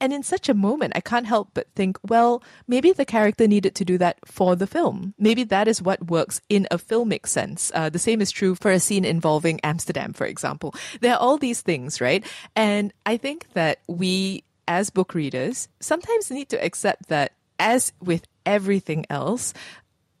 and 0.00 0.12
in 0.12 0.22
such 0.22 0.48
a 0.48 0.54
moment, 0.54 0.92
I 0.94 1.00
can't 1.00 1.26
help 1.26 1.50
but 1.54 1.68
think, 1.74 1.98
well, 2.06 2.42
maybe 2.68 2.92
the 2.92 3.04
character 3.04 3.46
needed 3.48 3.74
to 3.76 3.84
do 3.84 3.96
that 3.98 4.18
for 4.24 4.54
the 4.54 4.66
film. 4.66 5.14
Maybe 5.18 5.44
that 5.44 5.68
is 5.68 5.80
what 5.80 6.10
works 6.10 6.40
in 6.48 6.66
a 6.70 6.78
filmic 6.78 7.26
sense. 7.26 7.72
Uh, 7.74 7.88
the 7.88 7.98
same 7.98 8.20
is 8.20 8.30
true 8.30 8.54
for 8.54 8.70
a 8.70 8.80
scene 8.80 9.04
involving 9.04 9.60
Amsterdam, 9.62 10.12
for 10.12 10.26
example. 10.26 10.74
There 11.00 11.14
are 11.14 11.18
all 11.18 11.38
these 11.38 11.62
things, 11.62 12.00
right? 12.00 12.24
And 12.54 12.92
I 13.06 13.16
think 13.16 13.52
that 13.54 13.80
we, 13.88 14.44
as 14.68 14.90
book 14.90 15.14
readers, 15.14 15.68
sometimes 15.80 16.30
need 16.30 16.50
to 16.50 16.62
accept 16.62 17.08
that 17.08 17.32
as 17.58 17.92
with 18.00 18.26
everything 18.44 19.06
else, 19.08 19.54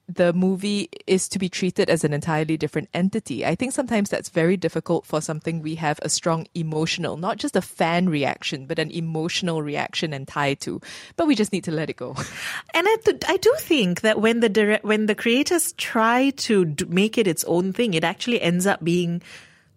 the 0.08 0.32
movie 0.32 0.88
is 1.06 1.28
to 1.28 1.38
be 1.38 1.48
treated 1.48 1.90
as 1.90 2.04
an 2.04 2.12
entirely 2.12 2.56
different 2.56 2.88
entity. 2.94 3.44
I 3.44 3.56
think 3.56 3.72
sometimes 3.72 4.08
that's 4.08 4.28
very 4.28 4.56
difficult 4.56 5.04
for 5.04 5.20
something 5.20 5.60
we 5.60 5.74
have 5.76 5.98
a 6.02 6.08
strong 6.08 6.46
emotional, 6.54 7.16
not 7.16 7.38
just 7.38 7.56
a 7.56 7.60
fan 7.60 8.08
reaction, 8.08 8.66
but 8.66 8.78
an 8.78 8.90
emotional 8.92 9.62
reaction 9.62 10.12
and 10.12 10.26
tie 10.28 10.54
to. 10.54 10.80
But 11.16 11.26
we 11.26 11.34
just 11.34 11.52
need 11.52 11.64
to 11.64 11.72
let 11.72 11.90
it 11.90 11.96
go. 11.96 12.14
And 12.74 12.86
I, 12.86 12.96
th- 13.04 13.22
I 13.26 13.36
do 13.38 13.54
think 13.58 14.02
that 14.02 14.20
when 14.20 14.40
the 14.40 14.48
direct, 14.48 14.84
when 14.84 15.06
the 15.06 15.14
creators 15.14 15.72
try 15.72 16.30
to 16.30 16.66
d- 16.66 16.84
make 16.88 17.16
it 17.16 17.26
its 17.26 17.42
own 17.44 17.72
thing, 17.72 17.94
it 17.94 18.04
actually 18.04 18.40
ends 18.40 18.66
up 18.66 18.84
being 18.84 19.22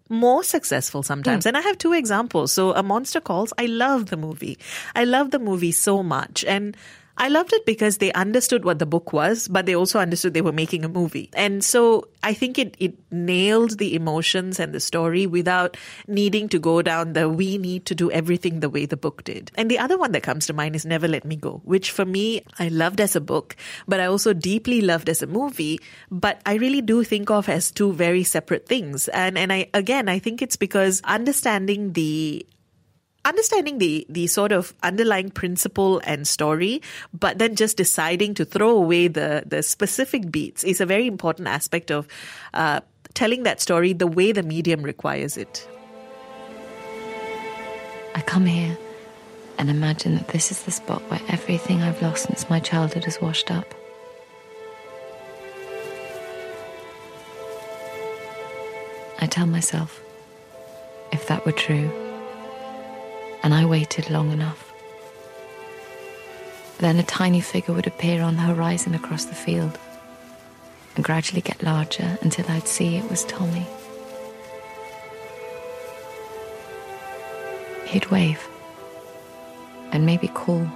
more 0.09 0.43
successful 0.43 1.01
sometimes. 1.01 1.45
Mm. 1.45 1.49
And 1.49 1.57
I 1.57 1.61
have 1.61 1.77
two 1.77 1.93
examples. 1.93 2.51
So, 2.51 2.73
A 2.73 2.83
Monster 2.83 3.21
Calls, 3.21 3.53
I 3.57 3.67
love 3.67 4.07
the 4.07 4.17
movie. 4.17 4.57
I 4.95 5.05
love 5.05 5.31
the 5.31 5.39
movie 5.39 5.71
so 5.71 6.03
much. 6.03 6.43
And 6.45 6.75
I 7.19 7.27
loved 7.27 7.51
it 7.51 7.65
because 7.65 7.97
they 7.97 8.13
understood 8.13 8.63
what 8.63 8.79
the 8.79 8.85
book 8.85 9.11
was, 9.11 9.49
but 9.49 9.65
they 9.65 9.75
also 9.75 9.99
understood 9.99 10.33
they 10.33 10.41
were 10.41 10.53
making 10.53 10.85
a 10.85 10.89
movie. 10.89 11.29
And 11.33 11.61
so 11.61 12.07
I 12.23 12.33
think 12.33 12.57
it, 12.57 12.77
it 12.79 12.95
nailed 13.11 13.77
the 13.77 13.93
emotions 13.93 14.57
and 14.57 14.73
the 14.73 14.79
story 14.79 15.27
without 15.27 15.75
needing 16.07 16.47
to 16.47 16.59
go 16.59 16.81
down 16.81 17.11
the 17.11 17.27
we 17.27 17.57
need 17.57 17.85
to 17.87 17.95
do 17.95 18.09
everything 18.09 18.61
the 18.61 18.69
way 18.69 18.85
the 18.85 18.95
book 18.95 19.25
did. 19.25 19.51
And 19.55 19.69
the 19.69 19.79
other 19.79 19.97
one 19.97 20.13
that 20.13 20.23
comes 20.23 20.47
to 20.47 20.53
mind 20.53 20.77
is 20.77 20.85
Never 20.85 21.09
Let 21.09 21.25
Me 21.25 21.35
Go, 21.35 21.61
which 21.65 21.91
for 21.91 22.05
me, 22.05 22.41
I 22.57 22.69
loved 22.69 23.01
as 23.01 23.17
a 23.17 23.21
book, 23.21 23.57
but 23.85 23.99
I 23.99 24.05
also 24.05 24.31
deeply 24.31 24.79
loved 24.79 25.09
as 25.09 25.21
a 25.21 25.27
movie. 25.27 25.81
But 26.09 26.41
I 26.45 26.55
really 26.55 26.81
do 26.81 27.03
think 27.03 27.29
of 27.29 27.49
as 27.49 27.69
two 27.69 27.91
very 27.91 28.23
separate 28.23 28.65
things. 28.65 29.09
And, 29.09 29.37
and 29.37 29.51
I, 29.51 29.67
again, 29.73 30.07
I 30.07 30.19
think 30.19 30.41
it's 30.41 30.55
because 30.55 31.01
understanding 31.03 31.91
the 31.91 32.45
understanding 33.29 33.77
the 33.77 34.05
the 34.09 34.27
sort 34.27 34.51
of 34.51 34.73
underlying 34.83 35.29
principle 35.29 36.01
and 36.03 36.27
story, 36.27 36.81
but 37.13 37.37
then 37.37 37.55
just 37.55 37.77
deciding 37.77 38.33
to 38.35 38.45
throw 38.45 38.75
away 38.75 39.07
the 39.07 39.43
the 39.45 39.61
specific 39.61 40.31
beats 40.31 40.63
is 40.63 40.81
a 40.81 40.85
very 40.85 41.07
important 41.07 41.47
aspect 41.47 41.91
of 41.91 42.07
uh, 42.53 42.81
telling 43.13 43.43
that 43.43 43.61
story 43.61 43.93
the 43.93 44.07
way 44.07 44.31
the 44.31 44.43
medium 44.43 44.81
requires 44.81 45.37
it. 45.37 45.67
I 48.15 48.21
come 48.21 48.45
here 48.45 48.77
and 49.57 49.69
imagine 49.69 50.15
that 50.15 50.29
this 50.29 50.51
is 50.51 50.63
the 50.63 50.71
spot 50.71 51.01
where 51.09 51.21
everything 51.29 51.83
I've 51.83 52.01
lost 52.01 52.23
since 52.23 52.49
my 52.49 52.59
childhood 52.59 53.05
is 53.07 53.21
washed 53.21 53.51
up. 53.51 53.75
I 59.21 59.27
tell 59.27 59.45
myself, 59.45 60.01
if 61.11 61.27
that 61.27 61.45
were 61.45 61.51
true, 61.51 62.08
and 63.43 63.53
I 63.53 63.65
waited 63.65 64.09
long 64.09 64.31
enough, 64.31 64.71
then 66.79 66.97
a 66.97 67.03
tiny 67.03 67.41
figure 67.41 67.73
would 67.73 67.87
appear 67.87 68.21
on 68.21 68.35
the 68.35 68.41
horizon 68.41 68.95
across 68.95 69.25
the 69.25 69.35
field 69.35 69.77
and 70.95 71.03
gradually 71.03 71.41
get 71.41 71.63
larger 71.63 72.17
until 72.21 72.45
I'd 72.49 72.67
see 72.67 72.97
it 72.97 73.09
was 73.09 73.25
Tommy. 73.25 73.67
He'd 77.85 78.09
wave 78.11 78.47
and 79.91 80.05
maybe 80.05 80.27
call. 80.27 80.69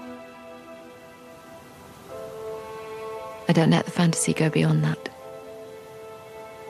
I 3.47 3.54
don't 3.54 3.69
let 3.69 3.86
the 3.86 3.91
fantasy 3.91 4.34
go 4.34 4.49
beyond 4.49 4.84
that. 4.84 5.10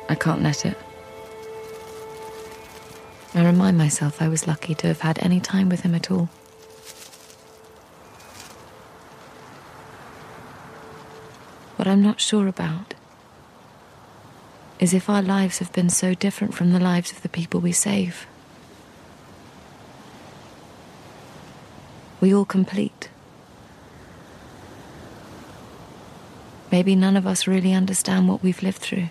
I 0.10 0.16
can't 0.16 0.44
let 0.44 0.66
it. 0.66 0.78
I 3.36 3.44
remind 3.44 3.78
myself 3.78 4.22
I 4.22 4.28
was 4.28 4.48
lucky 4.48 4.76
to 4.76 4.88
have 4.88 5.02
had 5.02 5.18
any 5.20 5.40
time 5.40 5.68
with 5.68 5.82
him 5.82 5.96
at 5.96 6.12
all. 6.12 6.30
What 11.78 11.88
I'm 11.88 12.04
not 12.04 12.22
sure 12.22 12.48
about 12.48 12.94
is 14.80 14.94
if 14.94 15.10
our 15.10 15.22
lives 15.22 15.58
have 15.60 15.74
been 15.74 15.90
so 15.90 16.14
different 16.14 16.54
from 16.54 16.72
the 16.72 16.80
lives 16.80 17.12
of 17.12 17.24
the 17.24 17.30
people 17.30 17.60
we 17.60 17.72
save. 17.72 18.28
We 22.22 22.34
all 22.34 22.46
complete. 22.46 23.10
Maybe 26.72 26.96
none 26.96 27.18
of 27.18 27.26
us 27.26 27.48
really 27.48 27.74
understand 27.74 28.28
what 28.28 28.44
we've 28.44 28.62
lived 28.62 28.78
through. 28.78 29.10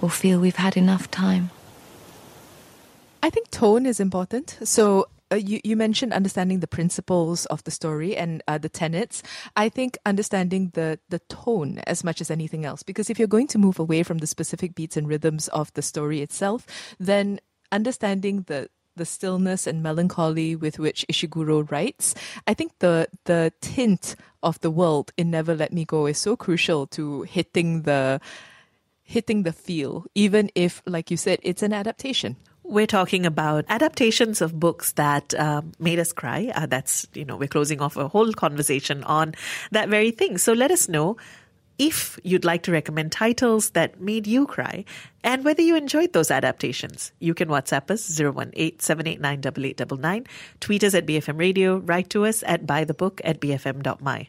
Or 0.00 0.10
feel 0.10 0.38
we've 0.38 0.56
had 0.56 0.76
enough 0.76 1.10
time. 1.10 1.50
I 3.22 3.30
think 3.30 3.50
tone 3.50 3.84
is 3.84 4.00
important. 4.00 4.58
So 4.62 5.08
uh, 5.30 5.36
you, 5.36 5.60
you 5.64 5.76
mentioned 5.76 6.12
understanding 6.12 6.60
the 6.60 6.66
principles 6.66 7.46
of 7.46 7.62
the 7.64 7.70
story 7.70 8.16
and 8.16 8.42
uh, 8.48 8.58
the 8.58 8.68
tenets. 8.68 9.22
I 9.56 9.68
think 9.68 9.98
understanding 10.06 10.70
the, 10.74 10.98
the 11.08 11.18
tone 11.28 11.78
as 11.86 12.04
much 12.04 12.20
as 12.20 12.30
anything 12.30 12.64
else, 12.64 12.82
because 12.82 13.10
if 13.10 13.18
you're 13.18 13.28
going 13.28 13.48
to 13.48 13.58
move 13.58 13.78
away 13.78 14.02
from 14.02 14.18
the 14.18 14.26
specific 14.26 14.74
beats 14.74 14.96
and 14.96 15.08
rhythms 15.08 15.48
of 15.48 15.72
the 15.74 15.82
story 15.82 16.22
itself, 16.22 16.66
then 16.98 17.40
understanding 17.72 18.44
the 18.46 18.70
the 18.96 19.04
stillness 19.06 19.64
and 19.64 19.80
melancholy 19.80 20.56
with 20.56 20.80
which 20.80 21.06
Ishiguro 21.08 21.70
writes, 21.70 22.16
I 22.48 22.54
think 22.54 22.72
the 22.80 23.08
the 23.26 23.52
tint 23.60 24.16
of 24.42 24.58
the 24.60 24.72
world 24.72 25.12
in 25.16 25.30
Never 25.30 25.54
Let 25.54 25.72
Me 25.72 25.84
Go 25.84 26.06
is 26.06 26.18
so 26.18 26.36
crucial 26.36 26.86
to 26.88 27.22
hitting 27.22 27.82
the 27.82 28.20
hitting 29.08 29.42
the 29.42 29.52
feel, 29.54 30.04
even 30.14 30.50
if, 30.54 30.82
like 30.84 31.10
you 31.10 31.16
said, 31.16 31.38
it's 31.42 31.62
an 31.62 31.72
adaptation. 31.72 32.36
We're 32.62 32.86
talking 32.86 33.24
about 33.24 33.64
adaptations 33.70 34.42
of 34.42 34.60
books 34.60 34.92
that 34.92 35.32
um, 35.32 35.72
made 35.78 35.98
us 35.98 36.12
cry. 36.12 36.52
Uh, 36.54 36.66
that's, 36.66 37.06
you 37.14 37.24
know, 37.24 37.38
we're 37.38 37.48
closing 37.48 37.80
off 37.80 37.96
a 37.96 38.06
whole 38.06 38.34
conversation 38.34 39.02
on 39.04 39.34
that 39.70 39.88
very 39.88 40.10
thing. 40.10 40.36
So 40.36 40.52
let 40.52 40.70
us 40.70 40.90
know 40.90 41.16
if 41.78 42.20
you'd 42.22 42.44
like 42.44 42.64
to 42.64 42.72
recommend 42.72 43.10
titles 43.10 43.70
that 43.70 43.98
made 43.98 44.26
you 44.26 44.44
cry 44.44 44.84
and 45.24 45.42
whether 45.42 45.62
you 45.62 45.74
enjoyed 45.74 46.12
those 46.12 46.30
adaptations. 46.30 47.12
You 47.18 47.32
can 47.32 47.48
WhatsApp 47.48 47.90
us 47.90 48.06
018-789-8899, 48.10 50.26
tweet 50.60 50.84
us 50.84 50.92
at 50.92 51.06
BFM 51.06 51.38
Radio, 51.38 51.78
write 51.78 52.10
to 52.10 52.26
us 52.26 52.44
at 52.46 52.66
bythebook 52.66 53.22
at 53.24 53.40
bfm.my. 53.40 54.28